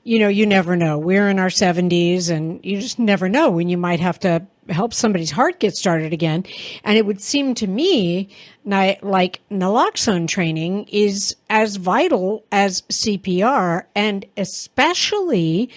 you 0.05 0.19
know, 0.19 0.29
you 0.29 0.47
never 0.47 0.77
know. 0.77 0.99
We're 0.99 1.31
in 1.31 1.39
our 1.39 1.49
70s 1.49 2.31
and 2.31 2.63
you 2.63 2.79
just 2.81 2.99
never 2.99 3.29
know 3.29 3.51
when 3.51 3.71
you 3.71 3.79
might 3.79 4.01
have 4.01 4.19
to 4.21 4.47
help 4.69 4.93
somebody's 4.95 5.31
heart 5.31 5.61
get 5.61 5.75
started 5.75 6.13
again. 6.13 6.45
And 6.85 6.97
it 6.97 7.07
would 7.07 7.21
seem 7.21 7.55
to 7.55 7.67
me 7.67 8.29
like 8.65 9.41
naloxone 9.51 10.29
training 10.29 10.89
is 10.93 11.35
as 11.49 11.77
vital 11.77 12.45
as 12.53 12.83
CPR 12.83 13.85
and 13.95 14.25
especially 14.37 15.71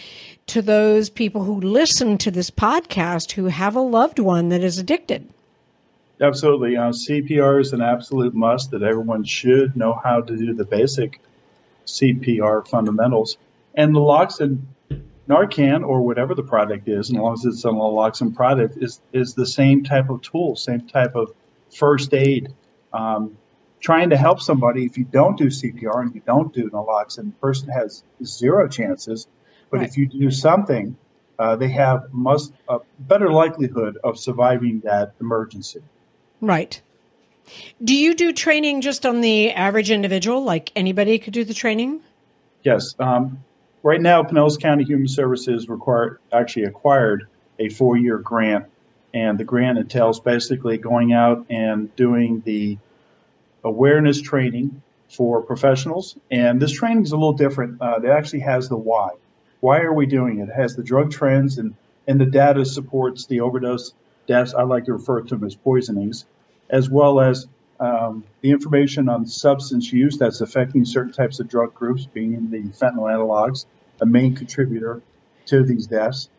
to 0.47 0.61
those 0.61 1.09
people 1.09 1.43
who 1.43 1.59
listen 1.61 2.17
to 2.17 2.31
this 2.31 2.51
podcast 2.51 3.31
who 3.31 3.45
have 3.45 3.75
a 3.75 3.81
loved 3.81 4.19
one 4.19 4.49
that 4.49 4.63
is 4.63 4.77
addicted. 4.77 5.27
Absolutely. 6.19 6.75
Uh, 6.75 6.89
CPR 6.89 7.62
is 7.62 7.74
an 7.74 7.81
absolute 7.81 8.33
must 8.33 8.71
that 8.71 8.81
everyone 8.81 9.24
should 9.24 9.75
know 9.75 10.00
how 10.03 10.21
to 10.21 10.36
do 10.36 10.53
the 10.53 10.65
basic 10.65 11.21
CPR 11.86 12.67
fundamentals. 12.67 13.38
And 13.75 13.93
naloxone, 13.93 14.62
Narcan, 15.29 15.86
or 15.86 16.01
whatever 16.01 16.33
the 16.33 16.43
product 16.43 16.88
is, 16.88 17.12
as 17.12 17.13
long 17.13 17.33
as 17.33 17.45
it's 17.45 17.65
a 17.65 17.67
naloxone 17.67 18.36
product, 18.36 18.77
is, 18.77 19.01
is 19.13 19.36
the 19.36 19.45
same 19.45 19.83
type 19.83 20.09
of 20.09 20.21
tool, 20.21 20.55
same 20.55 20.81
type 20.88 21.15
of 21.15 21.31
first 21.75 22.13
aid. 22.13 22.53
Um, 22.93 23.38
trying 23.79 24.09
to 24.09 24.17
help 24.17 24.41
somebody, 24.41 24.86
if 24.86 24.97
you 24.97 25.03
don't 25.05 25.38
do 25.38 25.47
CPR 25.47 26.01
and 26.01 26.15
you 26.15 26.21
don't 26.25 26.51
do 26.51 26.69
naloxone, 26.71 27.25
the 27.25 27.39
person 27.39 27.69
has 27.69 28.03
zero 28.24 28.67
chances. 28.67 29.27
But 29.69 29.81
right. 29.81 29.89
if 29.89 29.97
you 29.97 30.07
do 30.07 30.31
something, 30.31 30.97
uh, 31.38 31.55
they 31.55 31.69
have 31.69 32.12
must 32.12 32.53
a 32.67 32.79
better 33.01 33.31
likelihood 33.31 34.00
of 34.03 34.17
surviving 34.17 34.79
that 34.79 35.13
emergency. 35.21 35.81
Right. 36.41 36.82
Do 37.84 37.96
you 37.96 38.13
do 38.13 38.34
training 38.34 38.82
just 38.82 39.06
on 39.06 39.22
the 39.22 39.51
average 39.51 39.89
individual? 39.89 40.44
Like 40.44 40.72
anybody 40.75 41.17
could 41.20 41.34
do 41.34 41.44
the 41.44 41.53
training? 41.53 42.01
Yes. 42.63 42.96
Um, 43.00 43.44
right 43.84 44.01
now, 44.01 44.24
Pinellas 44.24 44.60
County 44.60 44.84
Human 44.84 45.08
Services 45.08 45.70
required 45.70 46.20
actually 46.32 46.65
acquired 46.65 47.27
a 47.60 47.70
four-year 47.70 48.17
grant, 48.20 48.65
and 49.13 49.38
the 49.38 49.44
grant 49.44 49.77
entails 49.77 50.20
basically 50.20 50.77
going 50.77 51.13
out 51.13 51.46
and 51.50 51.96
doing 51.96 52.41
the 52.46 52.77
awareness 53.63 54.22
training 54.22 54.82
for 55.10 55.41
professionals. 55.41 56.17
And 56.29 56.62
this 56.62 56.72
training 56.72 57.03
is 57.03 57.12
a 57.12 57.15
little 57.15 57.34
different. 57.34 57.82
Uh, 57.82 58.00
it 58.03 58.10
actually 58.10 58.41
has 58.41 58.67
the 58.70 58.77
why. 58.77 59.12
Why 59.62 59.79
are 59.79 59.94
we 59.94 60.06
doing 60.06 60.39
it? 60.39 60.50
It 60.50 60.56
has 60.56 60.75
the 60.75 60.84
drug 60.84 61.12
trends 61.12 61.58
and 61.58 61.75
and 62.08 62.22
the 62.22 62.25
data 62.25 62.63
supports 62.65 63.25
the 63.25 63.41
overdose 63.41 63.94
deaths, 64.27 64.53
I 64.53 64.63
like 64.63 64.86
to 64.86 64.93
refer 64.93 65.22
to 65.22 65.36
them 65.36 65.46
as 65.46 65.55
poisonings, 65.55 66.25
as 66.69 66.89
well 66.89 67.19
as 67.19 67.48
um, 67.79 68.24
the 68.41 68.51
information 68.51 69.10
on 69.10 69.25
substance 69.25 69.91
use 69.91 70.17
that's 70.17 70.41
affecting 70.41 70.86
certain 70.86 71.13
types 71.13 71.39
of 71.39 71.48
drug 71.48 71.74
groups, 71.74 72.05
being 72.05 72.50
the 72.50 72.62
fentanyl 72.77 73.12
analogs, 73.12 73.65
a 74.01 74.05
main 74.05 74.36
contributor 74.36 75.01
to 75.46 75.63
these 75.63 75.88
deaths. 75.88 76.29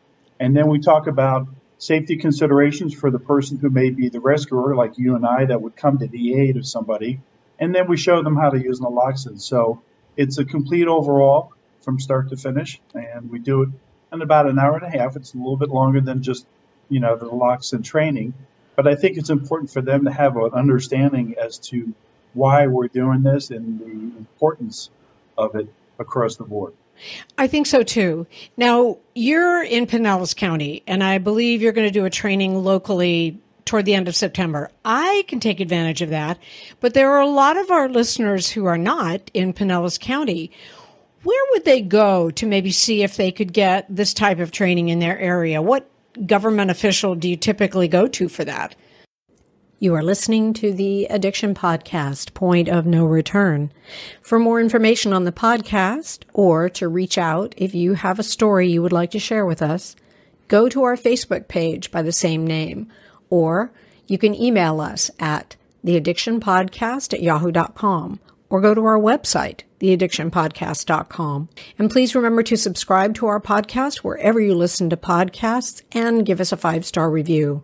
And 0.41 0.57
then 0.57 0.69
we 0.69 0.79
talk 0.79 1.07
about 1.07 1.49
safety 1.79 2.17
considerations 2.17 2.93
for 2.93 3.11
the 3.11 3.19
person 3.19 3.59
who 3.59 3.71
may 3.71 3.91
be 3.91 4.09
the 4.09 4.21
rescuer, 4.21 4.75
like 4.75 4.99
you 4.99 5.15
and 5.15 5.25
I, 5.25 5.45
that 5.47 5.63
would 5.63 5.77
come 5.77 5.99
to 5.99 6.07
the 6.07 6.41
aid 6.41 6.57
of 6.57 6.67
somebody. 6.67 7.21
And 7.59 7.75
then 7.75 7.89
we 7.89 7.97
show 7.97 8.23
them 8.23 8.37
how 8.37 8.51
to 8.51 8.61
use 8.61 8.81
naloxone. 8.81 9.41
So 9.41 9.81
it's 10.17 10.39
a 10.39 10.45
complete 10.45 10.87
overall 10.87 11.53
from 11.81 11.99
start 11.99 12.29
to 12.31 12.37
finish. 12.37 12.81
And 12.95 13.31
we 13.31 13.39
do 13.39 13.63
it 13.63 13.69
in 14.13 14.23
about 14.23 14.47
an 14.47 14.59
hour 14.59 14.77
and 14.77 14.95
a 14.95 14.99
half. 14.99 15.17
It's 15.17 15.35
a 15.35 15.37
little 15.37 15.57
bit 15.57 15.71
longer 15.71 16.01
than 16.01 16.23
just 16.23 16.47
you 16.89 17.01
know, 17.01 17.17
naloxone 17.17 17.85
training. 17.85 18.35
But 18.77 18.87
I 18.87 18.95
think 18.95 19.17
it's 19.17 19.31
important 19.31 19.71
for 19.71 19.81
them 19.83 20.05
to 20.05 20.11
have 20.11 20.37
an 20.37 20.53
understanding 20.53 21.35
as 21.43 21.59
to 21.59 21.93
why 22.35 22.67
we're 22.67 22.89
doing 22.89 23.23
this 23.23 23.51
and 23.51 23.81
the 23.81 24.19
importance 24.19 24.91
of 25.37 25.55
it 25.57 25.69
across 25.99 26.37
the 26.37 26.45
board. 26.45 26.75
I 27.37 27.47
think 27.47 27.67
so 27.67 27.83
too. 27.83 28.27
Now, 28.57 28.99
you're 29.15 29.63
in 29.63 29.87
Pinellas 29.87 30.37
County, 30.37 30.83
and 30.87 31.03
I 31.03 31.19
believe 31.19 31.63
you're 31.63 31.73
going 31.73 31.87
to 31.87 31.93
do 31.93 32.05
a 32.05 32.11
training 32.11 32.63
locally 32.63 33.39
toward 33.65 33.85
the 33.85 33.95
end 33.95 34.09
of 34.09 34.17
September. 34.17 34.71
I 34.85 35.25
can 35.29 35.41
take 35.41 35.61
advantage 35.61 36.03
of 36.03 36.11
that, 36.11 36.39
but 36.81 36.95
there 36.95 37.11
are 37.11 37.21
a 37.21 37.29
lot 37.29 37.57
of 37.57 37.71
our 37.71 37.89
listeners 37.89 38.51
who 38.51 38.65
are 38.65 38.79
not 38.79 39.31
in 39.35 39.53
Pinellas 39.53 40.01
County. 40.01 40.51
Where 41.23 41.45
would 41.51 41.65
they 41.65 41.83
go 41.83 42.31
to 42.31 42.47
maybe 42.47 42.71
see 42.71 43.03
if 43.03 43.17
they 43.17 43.31
could 43.31 43.53
get 43.53 43.87
this 43.89 44.15
type 44.15 44.39
of 44.39 44.53
training 44.53 44.89
in 44.89 45.01
their 45.01 45.19
area? 45.19 45.61
What 45.61 45.89
government 46.27 46.71
official 46.71 47.15
do 47.15 47.29
you 47.29 47.37
typically 47.37 47.89
go 47.89 48.07
to 48.09 48.29
for 48.29 48.45
that? 48.45 48.75
You 49.81 49.95
are 49.95 50.03
listening 50.03 50.55
to 50.55 50.73
the 50.73 51.05
Addiction 51.05 51.55
Podcast, 51.55 52.35
Point 52.35 52.69
of 52.69 52.85
No 52.85 53.05
Return. 53.05 53.73
For 54.23 54.39
more 54.39 54.61
information 54.61 55.13
on 55.13 55.25
the 55.25 55.31
podcast 55.31 56.25
or 56.33 56.69
to 56.71 56.89
reach 56.89 57.17
out 57.17 57.55
if 57.57 57.77
you 57.77 57.95
have 57.95 58.19
a 58.19 58.25
story 58.25 58.69
you 58.69 58.83
would 58.83 58.93
like 58.93 59.13
to 59.13 59.21
share 59.21 59.47
with 59.47 59.63
us, 59.63 59.95
go 60.49 60.69
to 60.69 60.83
our 60.83 60.97
Facebook 60.97 61.47
page 61.47 61.93
by 61.93 62.03
the 62.03 62.11
same 62.11 62.45
name, 62.45 62.89
or 63.31 63.71
you 64.09 64.19
can 64.19 64.35
email 64.35 64.81
us 64.81 65.13
at 65.21 65.55
theaddictionpodcast 65.85 67.15
at 67.15 67.23
yahoo.com 67.23 68.19
or 68.51 68.61
go 68.61 68.75
to 68.75 68.85
our 68.85 68.99
website, 68.99 69.63
theaddictionpodcast.com. 69.81 71.49
And 71.79 71.91
please 71.91 72.15
remember 72.15 72.43
to 72.45 72.57
subscribe 72.57 73.15
to 73.17 73.27
our 73.27 73.41
podcast 73.41 73.99
wherever 73.99 74.41
you 74.41 74.55
listen 74.55 74.91
to 74.91 74.97
podcasts 74.97 75.83
and 75.93 76.25
give 76.25 76.41
us 76.41 76.53
a 76.53 76.57
five 76.57 76.85
star 76.85 77.11
review. 77.11 77.63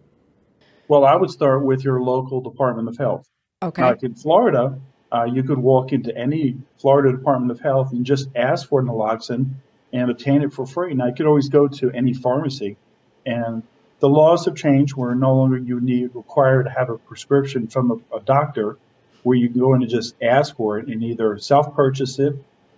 Well, 0.89 1.05
I 1.05 1.17
would 1.17 1.31
start 1.31 1.65
with 1.65 1.83
your 1.83 2.01
local 2.01 2.41
Department 2.41 2.89
of 2.89 2.99
Health. 2.99 3.27
Okay. 3.63 3.83
Like 3.83 4.03
in 4.03 4.15
Florida, 4.15 4.79
uh, 5.11 5.25
you 5.25 5.43
could 5.43 5.59
walk 5.59 5.93
into 5.93 6.15
any 6.17 6.57
Florida 6.79 7.17
Department 7.17 7.51
of 7.53 7.61
Health 7.61 7.93
and 7.93 8.05
just 8.05 8.29
ask 8.37 8.69
for 8.69 8.83
naloxone 8.83 9.55
and 9.93 10.11
obtain 10.11 10.43
it 10.43 10.53
for 10.53 10.67
free. 10.67 10.93
Now, 10.93 11.07
you 11.07 11.15
could 11.15 11.27
always 11.27 11.49
go 11.49 11.69
to 11.69 11.91
any 11.93 12.13
pharmacy, 12.13 12.77
and 13.25 13.63
the 14.01 14.09
laws 14.09 14.45
have 14.45 14.57
changed 14.57 14.97
where 14.97 15.15
no 15.15 15.35
longer 15.37 15.57
you 15.57 15.81
need 15.81 16.11
required 16.15 16.65
to 16.65 16.71
have 16.71 16.91
a 16.91 16.99
prescription 16.99 17.69
from 17.69 18.03
a, 18.13 18.17
a 18.17 18.21
doctor, 18.21 18.77
where 19.25 19.37
you 19.37 19.49
can 19.49 19.59
go 19.59 19.75
in 19.75 19.83
and 19.83 19.91
just 19.91 20.15
ask 20.23 20.57
for 20.57 20.79
it 20.79 20.87
and 20.87 21.03
either 21.03 21.37
self-purchase 21.37 22.19
it 22.21 22.35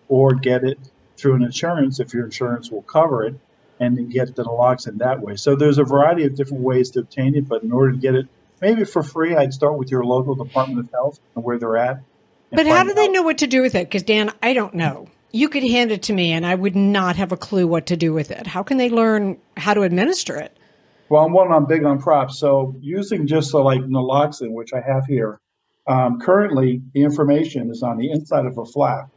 or 0.09 0.33
get 0.33 0.65
it 0.65 0.79
through 1.17 1.35
an 1.35 1.43
insurance 1.43 2.01
if 2.01 2.15
your 2.15 2.25
insurance 2.25 2.71
will 2.71 2.83
cover 2.83 3.25
it 3.25 3.35
and 3.79 3.97
then 3.97 4.09
get 4.09 4.35
the 4.35 4.45
naloxone 4.45 4.99
that 4.99 5.21
way. 5.21 5.37
So 5.37 5.55
there's 5.55 5.79
a 5.79 5.85
variety 5.85 6.25
of 6.25 6.35
different 6.35 6.63
ways 6.63 6.91
to 6.93 7.01
obtain 7.01 7.35
it, 7.35 7.47
but 7.49 7.63
in 7.63 7.73
order 7.73 7.93
to 7.93 7.99
get 7.99 8.15
it 8.15 8.27
maybe 8.61 8.85
for 8.85 9.03
free, 9.03 9.37
I'd 9.37 9.53
start 9.53 9.77
with 9.77 9.91
your 9.91 10.05
local 10.05 10.35
Department 10.35 10.81
of 10.81 10.91
Health 10.91 11.21
and 11.35 11.45
where 11.45 11.59
they're 11.59 11.77
at. 11.77 12.01
But 12.53 12.67
how 12.67 12.85
do 12.85 12.95
they 12.95 13.09
know 13.09 13.23
what 13.23 13.39
to 13.39 13.47
do 13.47 13.61
with 13.61 13.75
it? 13.75 13.89
Because 13.89 14.05
Dan, 14.05 14.33
I 14.43 14.55
don't 14.55 14.75
know. 14.75 15.09
You 15.33 15.49
could 15.49 15.65
hand 15.65 15.91
it 15.91 16.05
to 16.05 16.13
me, 16.13 16.33
and 16.33 16.47
I 16.47 16.55
would 16.55 16.77
not 16.77 17.17
have 17.17 17.33
a 17.33 17.37
clue 17.37 17.67
what 17.67 17.87
to 17.87 17.97
do 17.97 18.15
with 18.15 18.31
it. 18.31 18.47
How 18.47 18.63
can 18.63 18.79
they 18.79 18.89
learn 18.89 19.37
how 19.57 19.75
to 19.75 19.83
administer 19.83 20.37
it? 20.37 20.57
Well, 21.09 21.25
I'm 21.25 21.33
one. 21.33 21.53
I'm 21.53 21.67
big 21.67 21.85
on 21.85 22.01
props. 22.01 22.39
So 22.39 22.75
using 22.81 23.27
just 23.27 23.51
the, 23.53 23.59
like 23.59 23.81
naloxone, 23.81 24.53
which 24.53 24.73
I 24.73 24.81
have 24.81 25.05
here, 25.07 25.41
um, 25.87 26.21
currently 26.21 26.83
the 26.93 27.03
information 27.03 27.71
is 27.71 27.83
on 27.83 27.97
the 27.97 28.11
inside 28.11 28.47
of 28.47 28.59
a 28.59 28.65
flap. 28.65 29.11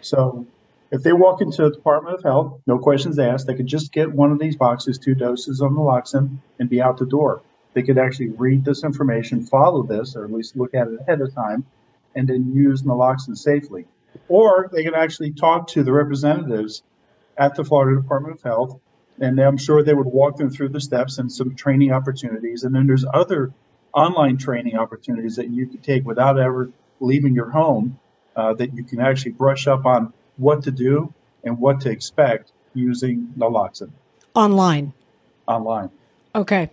So 0.00 0.46
if 0.90 1.02
they 1.02 1.12
walk 1.12 1.40
into 1.40 1.62
the 1.62 1.70
Department 1.70 2.16
of 2.16 2.22
Health, 2.22 2.60
no 2.66 2.78
questions 2.78 3.18
asked, 3.18 3.46
they 3.46 3.54
could 3.54 3.66
just 3.66 3.92
get 3.92 4.12
one 4.12 4.30
of 4.30 4.38
these 4.38 4.56
boxes, 4.56 4.98
two 4.98 5.14
doses 5.14 5.60
of 5.60 5.72
naloxone, 5.72 6.38
and 6.58 6.70
be 6.70 6.80
out 6.80 6.98
the 6.98 7.06
door. 7.06 7.42
They 7.74 7.82
could 7.82 7.98
actually 7.98 8.28
read 8.28 8.64
this 8.64 8.84
information, 8.84 9.44
follow 9.44 9.82
this, 9.82 10.16
or 10.16 10.24
at 10.24 10.32
least 10.32 10.56
look 10.56 10.74
at 10.74 10.88
it 10.88 11.00
ahead 11.00 11.20
of 11.20 11.34
time, 11.34 11.66
and 12.14 12.28
then 12.28 12.54
use 12.54 12.82
naloxone 12.82 13.36
safely. 13.36 13.84
Or 14.28 14.70
they 14.72 14.82
can 14.82 14.94
actually 14.94 15.32
talk 15.32 15.66
to 15.68 15.82
the 15.82 15.92
representatives 15.92 16.82
at 17.36 17.54
the 17.54 17.64
Florida 17.64 18.00
Department 18.00 18.36
of 18.36 18.42
Health, 18.42 18.80
and 19.20 19.38
I'm 19.38 19.58
sure 19.58 19.82
they 19.82 19.92
would 19.92 20.06
walk 20.06 20.36
them 20.36 20.50
through 20.50 20.70
the 20.70 20.80
steps 20.80 21.18
and 21.18 21.30
some 21.30 21.54
training 21.54 21.92
opportunities. 21.92 22.64
And 22.64 22.74
then 22.74 22.86
there's 22.86 23.04
other 23.12 23.52
online 23.96 24.36
training 24.36 24.76
opportunities 24.76 25.36
that 25.36 25.48
you 25.50 25.66
can 25.66 25.78
take 25.78 26.04
without 26.04 26.38
ever 26.38 26.70
leaving 27.00 27.34
your 27.34 27.50
home 27.50 27.98
uh, 28.36 28.52
that 28.52 28.74
you 28.74 28.84
can 28.84 29.00
actually 29.00 29.32
brush 29.32 29.66
up 29.66 29.86
on 29.86 30.12
what 30.36 30.62
to 30.62 30.70
do 30.70 31.12
and 31.42 31.58
what 31.58 31.80
to 31.80 31.90
expect 31.90 32.52
using 32.74 33.32
naloxone 33.38 33.90
online. 34.36 34.92
Online. 35.48 35.90
Okay. 36.34 36.70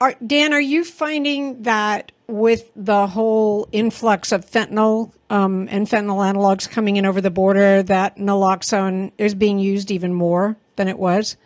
Are, 0.00 0.14
Dan, 0.24 0.52
are 0.52 0.60
you 0.60 0.84
finding 0.84 1.62
that 1.62 2.12
with 2.26 2.70
the 2.74 3.06
whole 3.06 3.68
influx 3.72 4.32
of 4.32 4.48
fentanyl 4.48 5.12
um, 5.28 5.68
and 5.70 5.86
fentanyl 5.86 6.18
analogs 6.18 6.68
coming 6.68 6.96
in 6.96 7.04
over 7.04 7.20
the 7.20 7.30
border, 7.30 7.82
that 7.82 8.16
naloxone 8.16 9.12
is 9.18 9.34
being 9.34 9.58
used 9.58 9.90
even 9.90 10.14
more 10.14 10.56
than 10.76 10.88
it 10.88 10.98
was? 10.98 11.36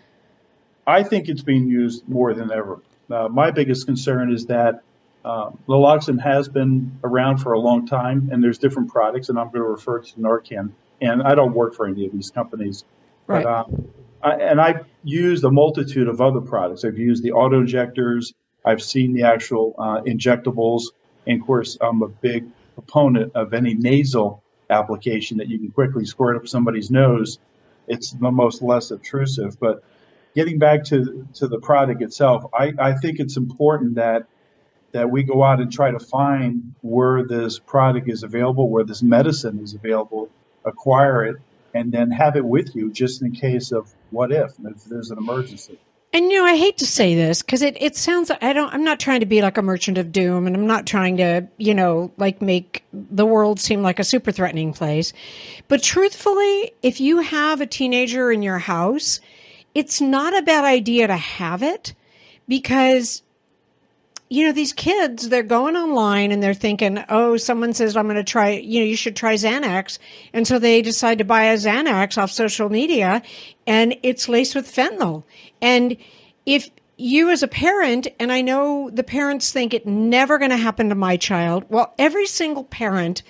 I 0.87 1.03
think 1.03 1.29
it's 1.29 1.42
being 1.42 1.66
used 1.68 2.07
more 2.09 2.35
than 2.35 2.51
ever. 2.53 2.81
Uh, 3.12 3.29
my 3.29 3.51
biggest 3.51 3.87
concern 3.87 4.33
is 4.33 4.46
that 4.46 4.83
uh, 5.25 5.51
naloxone 5.68 6.20
has 6.20 6.48
been 6.48 6.98
around 7.05 7.38
for 7.38 7.53
a 7.53 7.61
long 7.61 7.87
time, 7.87 8.31
and 8.33 8.42
there's 8.42 8.59
different 8.59 8.90
products, 8.90 9.29
and 9.29 9.38
I'm 9.38 9.46
going 9.46 9.62
to 9.62 9.68
refer 9.68 10.01
to 10.01 10.14
Narcan 10.14 10.72
and 11.03 11.22
I 11.22 11.35
don't 11.35 11.53
work 11.53 11.75
for 11.75 11.87
any 11.87 12.07
of 12.07 12.12
these 12.12 12.31
companies. 12.31 12.85
Right. 13.27 13.44
But, 13.44 13.53
um, 13.53 13.88
I, 14.22 14.35
and 14.37 14.61
I've 14.61 14.87
used 15.03 15.44
a 15.44 15.51
multitude 15.51 16.09
of 16.09 16.20
other 16.20 16.40
products. 16.40 16.85
I've 16.85 16.96
used 16.96 17.22
the 17.25 17.33
auto 17.33 17.61
injectors. 17.61 18.33
I've 18.64 18.81
seen 18.81 19.12
the 19.12 19.25
actual 19.25 19.75
uh, 19.79 20.01
injectables. 20.03 20.85
And 21.27 21.40
of 21.40 21.46
course, 21.46 21.77
I'm 21.81 22.03
a 22.03 22.09
big 22.09 22.46
proponent 22.75 23.33
of 23.35 23.53
any 23.53 23.75
nasal 23.75 24.42
application 24.70 25.37
that 25.38 25.48
you 25.48 25.59
can 25.59 25.72
quickly 25.72 26.05
squirt 26.05 26.37
up 26.37 26.46
somebody's 26.46 26.90
nose. 26.90 27.40
It's 27.88 28.12
the 28.12 28.31
most 28.31 28.62
less 28.62 28.92
obtrusive. 28.92 29.59
But 29.59 29.83
getting 30.35 30.59
back 30.59 30.85
to, 30.85 31.27
to 31.35 31.49
the 31.49 31.59
product 31.59 32.03
itself, 32.03 32.45
I, 32.53 32.73
I 32.79 32.95
think 32.95 33.21
it's 33.21 33.37
important 33.37 33.97
that 33.97 34.27
that 34.92 35.11
we 35.11 35.23
go 35.23 35.42
out 35.42 35.59
and 35.59 35.73
try 35.73 35.90
to 35.90 35.99
find 35.99 36.75
where 36.83 37.27
this 37.27 37.59
product 37.59 38.11
is 38.11 38.23
available, 38.23 38.68
where 38.68 38.85
this 38.85 39.03
medicine 39.03 39.59
is 39.61 39.73
available, 39.73 40.29
acquire 40.66 41.25
it, 41.25 41.37
and 41.75 41.90
then 41.90 42.11
have 42.11 42.37
it 42.37 42.45
with 42.45 42.77
you 42.77 42.92
just 42.92 43.23
in 43.23 43.33
case 43.33 43.73
of 43.73 43.90
what 44.11 44.31
if, 44.31 44.53
if 44.64 44.85
there's 44.85 45.11
an 45.11 45.16
emergency. 45.16 45.79
And 46.14 46.31
you 46.31 46.38
know, 46.38 46.45
I 46.45 46.57
hate 46.57 46.77
to 46.79 46.87
say 46.87 47.14
this 47.14 47.40
because 47.40 47.62
it, 47.62 47.81
it 47.81 47.97
sounds 47.97 48.31
I 48.42 48.53
don't 48.53 48.73
I'm 48.75 48.85
not 48.85 49.01
trying 49.01 49.21
to 49.21 49.27
be 49.27 49.40
like 49.40 49.57
a 49.57 49.62
merchant 49.62 49.97
of 49.97 50.12
doom 50.12 50.47
and 50.47 50.55
I'm 50.55 50.66
not 50.66 50.87
trying 50.87 51.16
to, 51.16 51.49
you 51.57 51.75
know, 51.75 52.12
like 52.18 52.42
make 52.42 52.85
the 52.92 53.25
world 53.25 53.59
seem 53.59 53.83
like 53.83 53.99
a 53.99 54.05
super 54.05 54.31
threatening 54.31 54.75
place. 54.75 55.14
But 55.68 55.83
truthfully, 55.83 56.73
if 56.83 57.01
you 57.01 57.21
have 57.21 57.62
a 57.62 57.66
teenager 57.66 58.31
in 58.31 58.42
your 58.42 58.59
house, 58.59 59.21
it's 59.75 60.01
not 60.01 60.37
a 60.37 60.43
bad 60.43 60.65
idea 60.65 61.07
to 61.07 61.17
have 61.17 61.63
it 61.63 61.95
because 62.49 63.23
you 64.33 64.47
know, 64.47 64.53
these 64.53 64.73
kids, 64.73 65.29
they're 65.29 65.43
going 65.43 65.77
online 65.77 66.33
and 66.33 66.43
they're 66.43 66.55
thinking, 66.55 67.05
oh, 67.11 67.37
someone 67.37 67.75
says, 67.75 67.99
I'm 67.99 68.07
going 68.07 68.17
to 68.17 68.25
try, 68.25 68.53
you 68.53 68.81
know, 68.81 68.87
you 68.87 68.97
should 68.97 69.15
try 69.15 69.35
Xanax. 69.35 69.99
And 70.33 70.49
so 70.49 70.59
they 70.59 70.81
decide 70.81 71.19
to 71.19 71.25
buy 71.25 71.45
a 71.45 71.57
Xanax 71.57 72.17
off 72.17 72.31
social 72.31 72.71
media 72.71 73.21
and 73.67 73.95
it's 74.03 74.31
laced 74.31 74.55
with 74.55 74.75
fentanyl. 74.75 75.25
And 75.61 75.99
if 76.47 76.71
you 76.97 77.29
as 77.29 77.43
a 77.43 77.49
parent, 77.49 78.09
and 78.19 78.33
I 78.33 78.41
know 78.41 78.89
the 78.91 79.05
parents 79.05 79.53
think 79.53 79.75
it 79.75 79.87
never 79.87 80.39
going 80.39 80.51
to 80.51 80.57
happen 80.57 80.89
to 80.89 80.95
my 80.95 81.19
child. 81.19 81.67
Well, 81.69 81.93
every 81.99 82.25
single 82.25 82.65
parent 82.65 83.23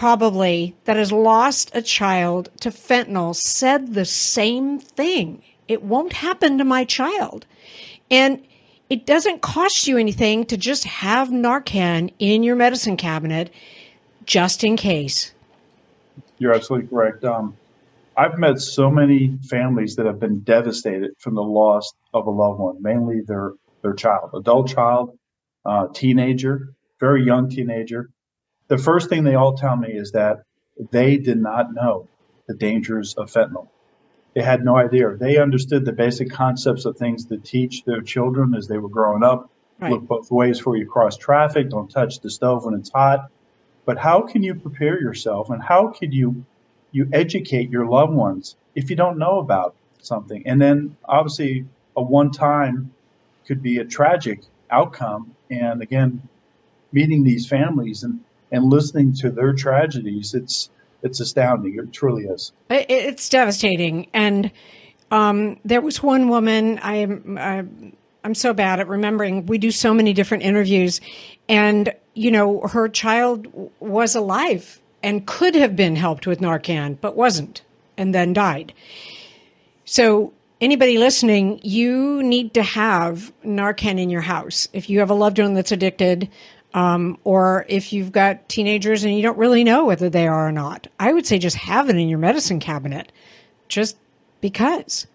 probably 0.00 0.74
that 0.86 0.96
has 0.96 1.12
lost 1.12 1.70
a 1.74 1.82
child 1.82 2.48
to 2.58 2.70
fentanyl 2.70 3.36
said 3.36 3.92
the 3.92 4.06
same 4.06 4.78
thing. 4.78 5.42
It 5.68 5.82
won't 5.82 6.14
happen 6.14 6.56
to 6.56 6.64
my 6.64 6.86
child. 6.86 7.44
And 8.10 8.42
it 8.88 9.04
doesn't 9.04 9.42
cost 9.42 9.86
you 9.86 9.98
anything 9.98 10.46
to 10.46 10.56
just 10.56 10.84
have 10.84 11.28
Narcan 11.28 12.14
in 12.18 12.42
your 12.42 12.56
medicine 12.56 12.96
cabinet 12.96 13.52
just 14.24 14.64
in 14.64 14.78
case. 14.78 15.34
You're 16.38 16.54
absolutely 16.54 16.88
correct. 16.88 17.22
Um, 17.22 17.54
I've 18.16 18.38
met 18.38 18.58
so 18.58 18.90
many 18.90 19.38
families 19.50 19.96
that 19.96 20.06
have 20.06 20.18
been 20.18 20.40
devastated 20.40 21.10
from 21.18 21.34
the 21.34 21.42
loss 21.42 21.92
of 22.14 22.26
a 22.26 22.30
loved 22.30 22.58
one, 22.58 22.80
mainly 22.80 23.20
their 23.26 23.52
their 23.82 23.92
child, 23.92 24.30
adult 24.34 24.68
child, 24.68 25.18
uh, 25.66 25.88
teenager, 25.92 26.72
very 27.00 27.22
young 27.22 27.50
teenager. 27.50 28.08
The 28.70 28.78
first 28.78 29.08
thing 29.08 29.24
they 29.24 29.34
all 29.34 29.54
tell 29.54 29.74
me 29.74 29.88
is 29.88 30.12
that 30.12 30.44
they 30.92 31.16
did 31.16 31.42
not 31.42 31.74
know 31.74 32.06
the 32.46 32.54
dangers 32.54 33.14
of 33.14 33.28
fentanyl. 33.28 33.66
They 34.32 34.42
had 34.42 34.64
no 34.64 34.76
idea. 34.76 35.16
They 35.16 35.38
understood 35.38 35.84
the 35.84 35.92
basic 35.92 36.30
concepts 36.30 36.84
of 36.84 36.96
things 36.96 37.24
to 37.26 37.36
teach 37.36 37.82
their 37.84 38.00
children 38.00 38.54
as 38.54 38.68
they 38.68 38.78
were 38.78 38.88
growing 38.88 39.24
up. 39.24 39.50
Right. 39.80 39.90
Look 39.90 40.06
both 40.06 40.30
ways 40.30 40.58
before 40.58 40.76
you 40.76 40.86
cross 40.86 41.16
traffic. 41.16 41.68
Don't 41.68 41.90
touch 41.90 42.20
the 42.20 42.30
stove 42.30 42.64
when 42.64 42.74
it's 42.74 42.92
hot. 42.92 43.28
But 43.86 43.98
how 43.98 44.22
can 44.22 44.44
you 44.44 44.54
prepare 44.54 45.00
yourself 45.00 45.50
and 45.50 45.60
how 45.60 45.88
can 45.88 46.12
you 46.12 46.44
you 46.92 47.08
educate 47.12 47.70
your 47.70 47.86
loved 47.86 48.12
ones 48.12 48.56
if 48.76 48.88
you 48.88 48.94
don't 48.94 49.18
know 49.18 49.40
about 49.40 49.74
something? 50.00 50.46
And 50.46 50.62
then 50.62 50.96
obviously 51.04 51.66
a 51.96 52.02
one 52.02 52.30
time 52.30 52.92
could 53.48 53.64
be 53.64 53.78
a 53.78 53.84
tragic 53.84 54.42
outcome. 54.70 55.34
And 55.50 55.82
again, 55.82 56.22
meeting 56.92 57.24
these 57.24 57.48
families 57.48 58.04
and, 58.04 58.20
and 58.50 58.64
listening 58.64 59.12
to 59.14 59.30
their 59.30 59.52
tragedies, 59.52 60.34
it's 60.34 60.70
it's 61.02 61.20
astounding. 61.20 61.78
It 61.78 61.92
truly 61.92 62.24
is. 62.24 62.52
It's 62.68 63.28
devastating. 63.28 64.08
And 64.12 64.50
um, 65.10 65.58
there 65.64 65.80
was 65.80 66.02
one 66.02 66.28
woman, 66.28 66.78
I, 66.82 67.06
I 67.38 67.64
I'm 68.22 68.34
so 68.34 68.52
bad 68.52 68.80
at 68.80 68.88
remembering. 68.88 69.46
We 69.46 69.58
do 69.58 69.70
so 69.70 69.94
many 69.94 70.12
different 70.12 70.42
interviews, 70.42 71.00
and 71.48 71.92
you 72.14 72.30
know, 72.30 72.60
her 72.60 72.88
child 72.88 73.70
was 73.80 74.14
alive 74.14 74.80
and 75.02 75.26
could 75.26 75.54
have 75.54 75.74
been 75.74 75.96
helped 75.96 76.26
with 76.26 76.40
Narcan, 76.40 76.98
but 77.00 77.16
wasn't, 77.16 77.62
and 77.96 78.14
then 78.14 78.32
died. 78.32 78.74
So, 79.86 80.32
anybody 80.60 80.98
listening, 80.98 81.60
you 81.62 82.22
need 82.22 82.52
to 82.54 82.62
have 82.62 83.32
Narcan 83.44 83.98
in 83.98 84.10
your 84.10 84.20
house. 84.20 84.68
If 84.72 84.90
you 84.90 84.98
have 84.98 85.10
a 85.10 85.14
loved 85.14 85.38
one 85.38 85.54
that's 85.54 85.72
addicted, 85.72 86.28
um, 86.74 87.18
or 87.24 87.66
if 87.68 87.92
you've 87.92 88.12
got 88.12 88.48
teenagers 88.48 89.04
and 89.04 89.14
you 89.16 89.22
don't 89.22 89.38
really 89.38 89.64
know 89.64 89.86
whether 89.86 90.08
they 90.08 90.26
are 90.26 90.48
or 90.48 90.52
not, 90.52 90.86
I 90.98 91.12
would 91.12 91.26
say 91.26 91.38
just 91.38 91.56
have 91.56 91.88
it 91.88 91.96
in 91.96 92.08
your 92.08 92.18
medicine 92.18 92.60
cabinet, 92.60 93.12
just 93.68 93.96
because. 94.40 95.06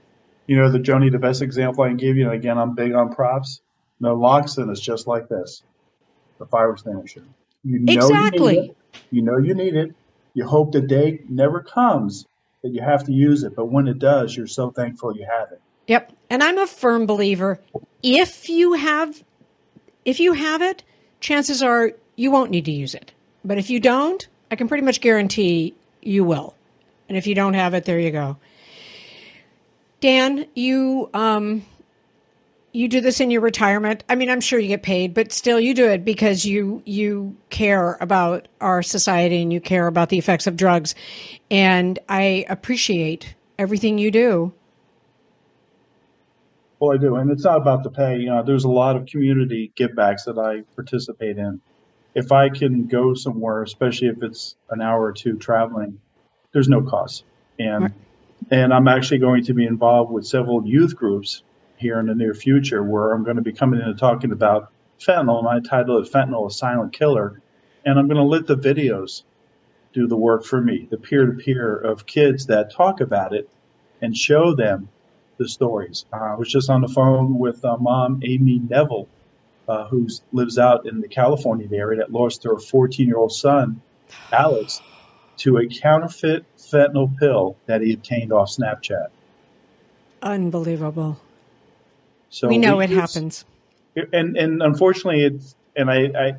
You 0.48 0.58
know, 0.58 0.72
the 0.72 0.80
Joni, 0.80 1.12
the 1.12 1.20
best 1.20 1.42
example 1.42 1.84
I 1.84 1.88
can 1.88 1.98
give 1.98 2.18
you, 2.18 2.26
and 2.26 2.34
again, 2.34 2.58
I'm 2.58 2.76
big 2.76 2.94
on 2.94 3.14
props. 3.14 3.62
Naloxone 4.02 4.72
is 4.72 4.82
just 4.82 5.08
like 5.08 5.30
this 5.30 5.64
the 6.38 6.46
fire 6.46 6.72
extinguisher. 6.72 7.24
You 7.64 7.80
know 7.80 7.94
exactly. 7.94 8.56
You, 8.56 8.62
need 8.62 8.70
it. 8.70 8.78
you 9.12 9.22
know 9.22 9.38
you 9.38 9.54
need 9.54 9.76
it. 9.76 9.96
You 10.34 10.46
hope 10.46 10.74
the 10.74 10.82
day 10.82 11.22
never 11.30 11.62
comes 11.62 12.26
that 12.62 12.74
you 12.74 12.82
have 12.82 13.06
to 13.06 13.14
use 13.14 13.44
it, 13.44 13.56
but 13.56 13.66
when 13.66 13.88
it 13.88 14.00
does, 14.00 14.36
you're 14.36 14.48
so 14.48 14.70
thankful 14.70 15.16
you 15.16 15.26
have 15.26 15.52
it. 15.52 15.62
Yep. 15.88 16.12
And 16.30 16.44
I'm 16.44 16.58
a 16.58 16.68
firm 16.68 17.06
believer 17.06 17.60
if 18.04 18.50
you 18.50 18.74
have 18.74 19.24
if 20.04 20.20
you 20.20 20.34
have 20.34 20.62
it, 20.62 20.84
chances 21.20 21.62
are 21.64 21.92
you 22.16 22.32
won't 22.32 22.52
need 22.52 22.66
to 22.66 22.72
use 22.72 22.96
it. 22.96 23.12
But 23.44 23.58
if 23.58 23.70
you 23.70 23.80
don't, 23.80 24.28
I 24.50 24.56
can 24.56 24.68
pretty 24.68 24.84
much 24.84 25.02
guarantee 25.02 25.76
you 26.02 26.24
will. 26.24 26.56
And 27.08 27.18
if 27.18 27.28
you 27.28 27.36
don't 27.36 27.54
have 27.54 27.74
it, 27.74 27.86
there 27.86 28.00
you 28.00 28.12
go. 28.12 28.38
Dan, 30.02 30.46
you 30.56 31.10
um, 31.14 31.66
you 32.76 32.88
do 32.88 33.00
this 33.00 33.22
in 33.22 33.32
your 33.32 33.42
retirement. 33.42 34.04
I 34.10 34.16
mean, 34.16 34.30
I'm 34.30 34.42
sure 34.42 34.60
you 34.60 34.68
get 34.68 34.84
paid, 34.84 35.14
but 35.14 35.32
still, 35.32 35.60
you 35.60 35.74
do 35.74 35.88
it 35.88 36.04
because 36.04 36.46
you 36.46 36.82
you 36.86 37.36
care 37.50 37.98
about 38.02 38.48
our 38.60 38.84
society 38.84 39.42
and 39.42 39.54
you 39.54 39.62
care 39.62 39.88
about 39.88 40.10
the 40.10 40.18
effects 40.18 40.46
of 40.46 40.58
drugs. 40.58 40.94
And 41.50 41.98
I 42.10 42.46
appreciate 42.50 43.34
everything 43.58 43.98
you 43.98 44.12
do. 44.12 44.54
Well, 46.80 46.94
I 46.94 46.98
do, 46.98 47.16
and 47.16 47.32
it's 47.32 47.46
not 47.46 47.58
about 47.58 47.84
the 47.84 47.90
pay. 47.90 48.18
You 48.18 48.28
know, 48.28 48.44
there's 48.44 48.66
a 48.66 48.70
lot 48.70 48.96
of 48.96 49.06
community 49.06 49.72
givebacks 49.78 50.26
that 50.26 50.38
I 50.38 50.62
participate 50.76 51.38
in. 51.38 51.62
If 52.14 52.32
I 52.32 52.50
can 52.50 52.88
go 52.88 53.14
somewhere, 53.14 53.64
especially 53.64 54.10
if 54.10 54.22
it's 54.22 54.56
an 54.70 54.82
hour 54.82 55.04
or 55.04 55.14
two 55.14 55.38
traveling, 55.38 56.00
there's 56.52 56.70
no 56.70 56.82
cost, 56.82 57.24
and 57.60 57.84
right. 57.84 57.94
and 58.52 58.74
I'm 58.74 58.88
actually 58.88 59.20
going 59.20 59.44
to 59.46 59.54
be 59.54 59.66
involved 59.66 60.12
with 60.12 60.26
several 60.26 60.66
youth 60.66 60.96
groups 60.96 61.44
here 61.78 62.00
in 62.00 62.08
the 62.08 62.16
near 62.16 62.34
future 62.34 62.84
where 62.84 63.12
I'm 63.12 63.24
going 63.24 63.36
to 63.38 63.42
be 63.42 63.52
coming 63.52 63.80
in 63.82 63.88
and 63.88 64.00
talking 64.00 64.32
about 64.32 64.72
fentanyl. 65.00 65.40
And 65.40 65.48
I 65.48 65.60
title 65.60 65.98
it 66.00 66.12
Fentanyl, 66.12 66.48
a 66.48 66.52
Silent 66.52 66.94
Killer. 66.94 67.42
And 67.86 68.00
I'm 68.00 68.08
going 68.08 68.18
to 68.18 68.24
let 68.24 68.48
the 68.48 68.58
videos 68.58 69.24
do 69.94 70.08
the 70.08 70.18
work 70.18 70.44
for 70.44 70.62
me, 70.62 70.88
the 70.90 70.98
peer 70.98 71.26
to 71.26 71.34
peer 71.34 71.76
of 71.76 72.06
kids 72.06 72.48
that 72.48 72.72
talk 72.72 73.02
about 73.02 73.34
it 73.34 73.50
and 74.02 74.16
show 74.16 74.56
them 74.56 74.90
the 75.38 75.48
stories. 75.48 76.06
Uh, 76.14 76.18
I 76.18 76.36
was 76.36 76.50
just 76.50 76.70
on 76.70 76.82
the 76.82 76.88
phone 76.88 77.38
with 77.38 77.64
uh, 77.64 77.78
mom, 77.78 78.22
Amy 78.24 78.60
Neville, 78.70 79.08
uh, 79.68 79.88
who 79.88 80.08
lives 80.32 80.58
out 80.58 80.88
in 80.88 81.02
the 81.02 81.08
California 81.08 81.68
area 81.74 82.00
that 82.00 82.12
lost 82.12 82.44
her 82.44 82.58
14 82.58 83.08
year 83.08 83.18
old 83.18 83.32
son, 83.32 83.82
Alex, 84.32 84.82
to 85.38 85.58
a 85.58 85.68
counterfeit 85.68 86.46
fentanyl 86.58 87.18
pill 87.20 87.56
that 87.66 87.82
he 87.82 87.94
obtained 87.94 88.32
off 88.32 88.50
Snapchat. 88.50 89.08
Unbelievable. 90.22 91.20
So 92.30 92.48
we 92.48 92.58
know 92.58 92.78
we 92.78 92.86
it 92.86 92.90
happens. 92.90 93.46
And 94.12 94.38
and 94.38 94.62
unfortunately, 94.62 95.24
it's 95.24 95.56
and 95.76 95.90
I, 95.90 96.34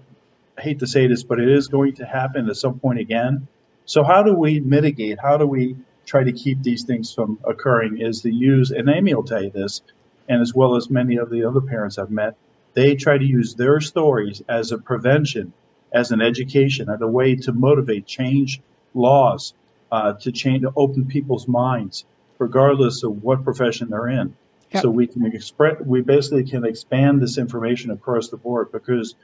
I 0.58 0.60
hate 0.60 0.80
to 0.80 0.86
say 0.86 1.06
this, 1.06 1.22
but 1.22 1.38
it 1.38 1.48
is 1.48 1.68
going 1.68 1.94
to 1.96 2.04
happen 2.04 2.48
at 2.48 2.56
some 2.56 2.78
point 2.78 2.98
again. 2.98 3.48
So 3.84 4.02
how 4.02 4.22
do 4.22 4.34
we 4.34 4.60
mitigate? 4.60 5.18
How 5.20 5.36
do 5.36 5.46
we 5.46 5.76
try 6.06 6.24
to 6.24 6.32
keep 6.32 6.62
these 6.62 6.84
things 6.84 7.12
from 7.12 7.38
occurring? 7.44 8.00
Is 8.00 8.22
to 8.22 8.32
use 8.32 8.70
and 8.70 8.88
Amy 8.88 9.14
will 9.14 9.24
tell 9.24 9.42
you 9.42 9.50
this, 9.50 9.82
and 10.28 10.40
as 10.40 10.54
well 10.54 10.76
as 10.76 10.88
many 10.88 11.16
of 11.16 11.30
the 11.30 11.44
other 11.44 11.60
parents 11.60 11.98
I've 11.98 12.10
met, 12.10 12.36
they 12.74 12.94
try 12.94 13.18
to 13.18 13.24
use 13.24 13.54
their 13.54 13.80
stories 13.80 14.42
as 14.48 14.72
a 14.72 14.78
prevention, 14.78 15.52
as 15.92 16.10
an 16.10 16.20
education, 16.20 16.88
as 16.88 17.00
a 17.00 17.06
way 17.06 17.34
to 17.36 17.52
motivate, 17.52 18.06
change 18.06 18.60
laws, 18.94 19.54
uh, 19.92 20.12
to 20.14 20.32
change, 20.32 20.62
to 20.62 20.72
open 20.76 21.06
people's 21.06 21.48
minds, 21.48 22.04
regardless 22.38 23.02
of 23.02 23.22
what 23.22 23.44
profession 23.44 23.88
they're 23.90 24.08
in. 24.08 24.34
Yep. 24.72 24.82
So 24.82 24.90
we 24.90 25.06
can 25.06 25.24
express, 25.24 25.80
we 25.84 26.02
basically 26.02 26.44
can 26.44 26.64
expand 26.64 27.22
this 27.22 27.38
information 27.38 27.90
across 27.92 28.28
the 28.28 28.36
board 28.36 28.72
because 28.72 29.14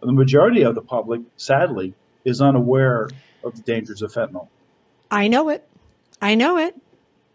the 0.00 0.12
majority 0.12 0.62
of 0.62 0.74
the 0.74 0.80
public, 0.80 1.20
sadly, 1.36 1.94
is 2.24 2.40
unaware 2.40 3.08
of 3.44 3.56
the 3.56 3.62
dangers 3.62 4.02
of 4.02 4.12
fentanyl. 4.12 4.48
I 5.10 5.28
know 5.28 5.48
it. 5.48 5.68
I 6.22 6.36
know 6.36 6.56
it. 6.56 6.76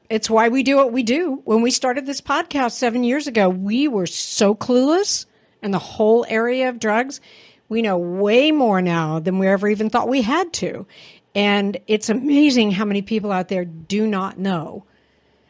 It's 0.09 0.29
why 0.29 0.47
we 0.47 0.63
do 0.63 0.77
what 0.77 0.93
we 0.93 1.03
do. 1.03 1.41
When 1.43 1.61
we 1.61 1.71
started 1.71 2.05
this 2.05 2.21
podcast 2.21 2.71
seven 2.71 3.03
years 3.03 3.27
ago, 3.27 3.49
we 3.49 3.89
were 3.89 4.07
so 4.07 4.55
clueless 4.55 5.25
in 5.61 5.71
the 5.71 5.79
whole 5.79 6.25
area 6.29 6.69
of 6.69 6.79
drugs. 6.79 7.19
We 7.67 7.81
know 7.81 7.97
way 7.97 8.51
more 8.53 8.81
now 8.81 9.19
than 9.19 9.39
we 9.39 9.47
ever 9.47 9.67
even 9.67 9.89
thought 9.89 10.07
we 10.07 10.21
had 10.21 10.53
to. 10.53 10.87
And 11.35 11.77
it's 11.87 12.09
amazing 12.09 12.71
how 12.71 12.85
many 12.85 13.01
people 13.01 13.33
out 13.33 13.49
there 13.49 13.65
do 13.65 14.07
not 14.07 14.39
know 14.39 14.85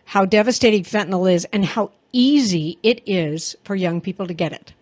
how 0.03 0.25
devastating 0.25 0.83
fentanyl 0.83 1.31
is 1.31 1.45
and 1.53 1.63
how 1.63 1.91
easy 2.11 2.79
it 2.81 3.03
is 3.05 3.55
for 3.63 3.75
young 3.75 4.01
people 4.01 4.25
to 4.25 4.33
get 4.33 4.51
it. 4.51 4.73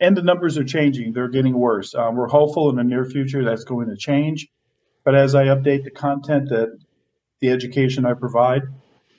And 0.00 0.14
the 0.14 0.22
numbers 0.22 0.58
are 0.58 0.64
changing, 0.64 1.14
they're 1.14 1.28
getting 1.28 1.54
worse. 1.54 1.94
Um, 1.94 2.16
we're 2.16 2.28
hopeful 2.28 2.68
in 2.68 2.76
the 2.76 2.84
near 2.84 3.06
future 3.06 3.42
that's 3.42 3.64
going 3.64 3.88
to 3.88 3.96
change. 3.96 4.48
But 5.02 5.14
as 5.14 5.34
I 5.34 5.46
update 5.46 5.84
the 5.84 5.90
content 5.90 6.50
that 6.50 6.78
the 7.40 7.50
education 7.50 8.06
I 8.06 8.14
provide, 8.14 8.62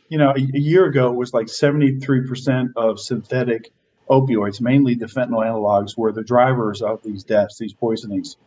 you 0.09 0.17
know, 0.17 0.29
a, 0.29 0.39
a 0.39 0.59
year 0.59 0.85
ago 0.85 1.11
it 1.11 1.15
was 1.15 1.33
like 1.33 1.47
73% 1.47 2.69
of 2.75 2.99
synthetic 2.99 3.71
opioids, 4.09 4.61
mainly 4.61 4.95
the 4.95 5.07
fentanyl 5.07 5.43
analogs, 5.43 5.97
were 5.97 6.11
the 6.11 6.23
drivers 6.23 6.81
of 6.81 7.01
these 7.03 7.23
deaths, 7.23 7.57
these 7.59 7.73
poisonings. 7.73 8.37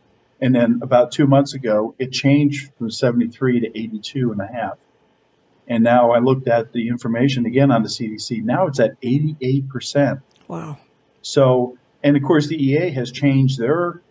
And 0.41 0.55
then 0.55 0.79
about 0.81 1.11
two 1.11 1.27
months 1.27 1.53
ago, 1.53 1.95
it 1.99 2.11
changed 2.11 2.71
from 2.77 2.89
73 2.89 3.59
to 3.61 3.67
82 3.77 4.31
and 4.31 4.41
a 4.41 4.47
half. 4.47 4.77
And 5.67 5.83
now 5.83 6.11
I 6.11 6.19
looked 6.19 6.47
at 6.47 6.71
the 6.71 6.87
information 6.87 7.45
again 7.45 7.71
on 7.71 7.83
the 7.83 7.89
CDC. 7.89 8.43
Now 8.43 8.67
it's 8.67 8.79
at 8.79 8.99
88%. 9.01 10.21
Wow. 10.47 10.77
So, 11.21 11.77
and 12.03 12.15
of 12.15 12.23
course, 12.23 12.47
the 12.47 12.57
DEA 12.57 12.91
has 12.91 13.11
changed 13.11 13.59
their 13.59 14.01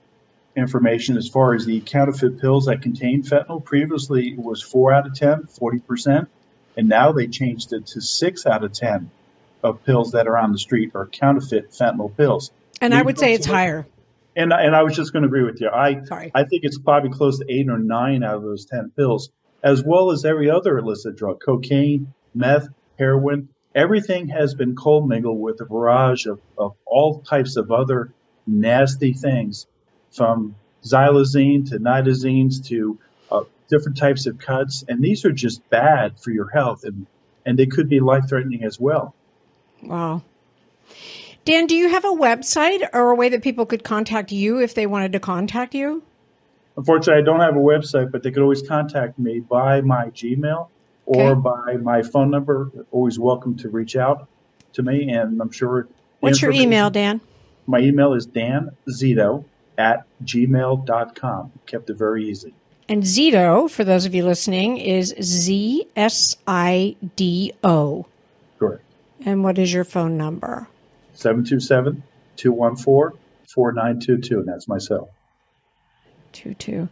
information 0.59 1.17
as 1.17 1.29
far 1.29 1.55
as 1.55 1.65
the 1.65 1.81
counterfeit 1.81 2.41
pills 2.41 2.67
that 2.67 2.83
contain 2.83 3.23
fentanyl. 3.23 3.65
Previously, 3.65 4.29
it 4.29 4.39
was 4.39 4.63
4 4.63 4.93
out 4.93 5.07
of 5.07 5.15
10, 5.15 5.45
40%. 5.45 6.27
And 6.77 6.89
now 6.89 7.13
they 7.13 7.27
changed 7.27 7.73
it 7.73 7.87
to 7.89 8.01
6 8.01 8.47
out 8.47 8.65
of 8.65 8.73
10 8.73 9.11
of 9.63 9.85
pills 9.85 10.13
that 10.13 10.27
are 10.27 10.37
on 10.37 10.53
the 10.53 10.59
street 10.59 10.93
are 10.95 11.07
counterfeit 11.07 11.71
fentanyl 11.71 12.17
pills. 12.17 12.53
And 12.81 12.95
I 12.95 13.03
would 13.03 13.19
say 13.19 13.35
it's 13.35 13.47
higher. 13.47 13.87
And, 14.37 14.53
and 14.53 14.77
I 14.77 14.85
was 14.85 14.95
just 14.95 15.13
going 15.13 15.23
to 15.23 15.27
agree 15.27 15.43
with 15.43 15.61
you. 15.61 15.69
I, 15.69 16.05
Sorry. 16.05 16.31
I 16.35 16.45
think 16.45 16.63
it's 16.65 16.79
probably 16.79 17.11
close 17.11 17.39
to 17.39 17.47
8 17.49 17.69
or 17.69 17.79
9 17.79 18.23
out 18.23 18.37
of 18.37 18.43
those 18.43 18.67
10 18.67 18.93
pills 18.97 19.31
as 19.63 19.83
well 19.85 20.11
as 20.11 20.25
every 20.25 20.51
other 20.51 20.79
illicit 20.79 21.17
drug 21.17 21.41
cocaine, 21.45 22.13
meth, 22.35 22.69
heroin. 22.99 23.49
Everything 23.75 24.29
has 24.29 24.55
been 24.55 24.77
commingled 24.77 25.41
with 25.41 25.61
a 25.61 25.65
barrage 25.65 26.27
of, 26.27 26.41
of 26.57 26.75
all 26.87 27.21
types 27.23 27.57
of 27.57 27.71
other 27.71 28.13
nasty 28.47 29.13
things, 29.13 29.67
from 30.11 30.55
xylazine 30.85 31.69
to 31.71 31.79
nitazenes 31.79 32.65
to 32.69 32.99
uh, 33.31 33.45
different 33.69 33.99
types 33.99 34.27
of 34.27 34.39
cuts. 34.39 34.85
And 34.89 35.03
these 35.03 35.25
are 35.25 35.33
just 35.33 35.69
bad 35.71 36.19
for 36.21 36.31
your 36.31 36.49
health, 36.49 36.85
and, 36.85 37.07
and 37.45 37.59
they 37.59 37.67
could 37.67 37.89
be 37.89 38.01
life 38.01 38.29
threatening 38.29 38.65
as 38.65 38.81
well. 38.81 39.15
Wow. 39.83 40.23
Dan, 41.45 41.67
do 41.67 41.75
you 41.75 41.89
have 41.89 42.05
a 42.05 42.09
website 42.09 42.87
or 42.93 43.11
a 43.11 43.15
way 43.15 43.29
that 43.31 43.43
people 43.43 43.65
could 43.65 43.85
contact 43.85 44.33
you 44.33 44.61
if 44.61 44.75
they 44.75 44.87
wanted 44.87 45.13
to 45.13 45.21
contact 45.21 45.75
you? 45.75 46.03
Unfortunately, 46.77 47.23
I 47.23 47.25
don't 47.25 47.41
have 47.41 47.57
a 47.57 47.61
website, 47.61 48.13
but 48.13 48.23
they 48.23 48.31
could 48.31 48.43
always 48.43 48.63
contact 48.63 49.19
me 49.19 49.41
by 49.41 49.81
my 49.81 50.11
Gmail 50.11 50.69
or 51.07 51.31
okay. 51.31 51.41
by 51.41 51.77
my 51.79 52.03
phone 52.03 52.31
number. 52.31 52.71
Always 52.93 53.19
welcome 53.19 53.57
to 53.57 53.69
reach 53.69 53.97
out 53.97 54.29
to 54.75 54.83
me, 54.83 55.11
and 55.11 55.41
I'm 55.41 55.51
sure. 55.51 55.89
What's 56.21 56.43
your 56.43 56.53
email, 56.53 56.91
Dan? 56.91 57.21
My 57.67 57.81
email 57.81 58.13
is 58.13 58.27
danzsido 58.27 59.45
at 59.79 60.05
gmail.com. 60.25 61.53
Kept 61.67 61.89
it 61.89 61.95
very 61.95 62.29
easy. 62.29 62.53
And 62.89 63.03
Zsido, 63.03 63.71
for 63.71 63.85
those 63.85 64.05
of 64.07 64.15
you 64.15 64.25
listening, 64.25 64.79
is 64.79 65.15
Z 65.21 65.87
S 65.95 66.37
I 66.47 66.97
D 67.17 67.53
O. 67.63 68.07
Correct. 68.59 68.83
And 69.25 69.45
what 69.45 69.59
is 69.59 69.73
your 69.73 69.85
phone 69.85 70.17
number? 70.17 70.69
727 71.15 72.03
214 72.37 73.19
4922, 73.47 74.41
and 74.41 74.49
that's 74.49 74.69
my 74.69 74.79
cell. 74.79 75.11
Two 76.33 76.55
two. 76.55 76.89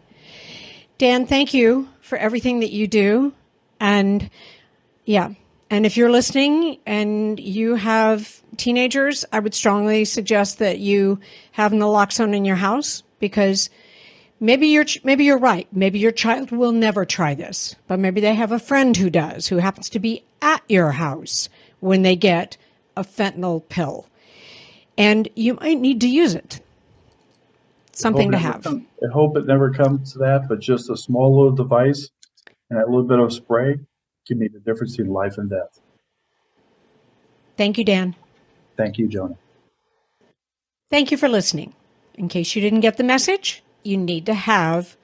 Dan, 0.99 1.27
thank 1.27 1.53
you 1.53 1.88
for 2.01 2.16
everything 2.16 2.61
that 2.61 2.70
you 2.70 2.87
do. 2.87 3.33
And 3.81 4.31
yeah, 5.05 5.33
And 5.69 5.85
if 5.85 5.97
you're 5.97 6.11
listening 6.11 6.79
and 6.87 7.41
you 7.41 7.75
have 7.75 8.41
teenagers, 8.57 9.25
I 9.33 9.41
would 9.41 9.55
strongly 9.55 10.05
suggest 10.05 10.59
that 10.61 10.79
you 10.79 11.19
have 11.53 11.73
naloxone 11.73 12.37
in 12.37 12.45
your 12.45 12.57
house 12.57 13.03
because 13.19 13.69
maybe 14.39 14.69
you're 14.69 14.85
maybe 15.03 15.25
you're 15.25 15.39
right. 15.39 15.67
Maybe 15.73 15.99
your 15.99 16.13
child 16.13 16.53
will 16.53 16.73
never 16.73 17.05
try 17.05 17.35
this, 17.35 17.75
but 17.89 17.99
maybe 17.99 18.21
they 18.21 18.35
have 18.35 18.53
a 18.53 18.61
friend 18.61 18.97
who 18.97 19.11
does, 19.11 19.49
who 19.49 19.57
happens 19.57 19.91
to 19.91 19.99
be 19.99 20.25
at 20.41 20.63
your 20.69 20.93
house 20.93 21.49
when 21.81 22.03
they 22.03 22.15
get 22.15 22.57
a 22.97 23.03
fentanyl 23.03 23.69
pill, 23.69 24.09
and 24.97 25.29
you 25.35 25.55
might 25.55 25.81
need 25.81 26.01
to 26.03 26.09
use 26.09 26.35
it. 26.35 26.61
Something 27.93 28.31
to 28.31 28.39
have. 28.39 28.63
Come, 28.63 28.87
I 29.03 29.13
hope 29.13 29.37
it 29.37 29.47
never 29.47 29.73
comes 29.73 30.13
to 30.13 30.19
that, 30.21 30.49
but 30.49 30.61
just 30.61 30.91
a 30.91 30.97
small 30.97 31.37
little 31.37 31.57
device 31.57 32.11
and 32.71 32.79
a 32.79 32.85
little 32.85 33.05
bit 33.05 33.19
of 33.19 33.33
spray 33.33 33.81
can 34.27 34.39
make 34.39 34.53
the 34.53 34.61
difference 34.61 34.97
between 34.97 35.12
life 35.12 35.39
and 35.39 35.49
death. 35.49 35.81
Thank 37.57 37.79
you, 37.79 37.85
Dan. 37.85 38.15
Thank 38.77 38.99
you, 38.99 39.09
Joni. 39.09 39.37
Thank 40.91 41.11
you 41.11 41.17
for 41.17 41.29
listening. 41.29 41.75
In 42.15 42.29
case 42.29 42.55
you 42.55 42.62
didn't 42.62 42.81
get 42.81 42.97
the 42.97 43.05
message, 43.05 43.62
you 43.83 43.97
need 43.97 44.27
to 44.27 44.35
have 44.35 44.97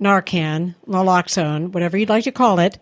Narcan, 0.00 0.74
naloxone, 0.86 1.72
whatever 1.72 1.96
you'd 1.96 2.08
like 2.08 2.24
to 2.24 2.32
call 2.32 2.58
it, 2.58 2.78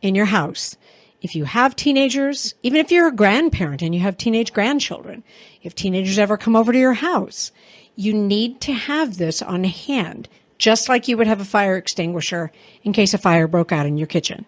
in 0.00 0.14
your 0.14 0.26
house. 0.26 0.76
If 1.20 1.36
you 1.36 1.44
have 1.44 1.76
teenagers, 1.76 2.54
even 2.62 2.80
if 2.80 2.90
you're 2.90 3.08
a 3.08 3.14
grandparent 3.14 3.82
and 3.82 3.94
you 3.94 4.00
have 4.00 4.16
teenage 4.16 4.52
grandchildren, 4.52 5.22
if 5.62 5.74
teenagers 5.74 6.18
ever 6.18 6.36
come 6.36 6.56
over 6.56 6.72
to 6.72 6.78
your 6.78 6.94
house, 6.94 7.52
you 7.94 8.12
need 8.12 8.60
to 8.62 8.72
have 8.72 9.18
this 9.18 9.40
on 9.40 9.64
hand, 9.64 10.28
just 10.58 10.88
like 10.88 11.06
you 11.06 11.16
would 11.16 11.26
have 11.26 11.40
a 11.40 11.44
fire 11.44 11.76
extinguisher 11.76 12.50
in 12.82 12.92
case 12.92 13.14
a 13.14 13.18
fire 13.18 13.46
broke 13.46 13.70
out 13.70 13.86
in 13.86 13.98
your 13.98 14.06
kitchen. 14.06 14.44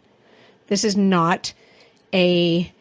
This 0.74 0.82
is 0.82 0.96
not 0.96 1.54
a 2.12 2.72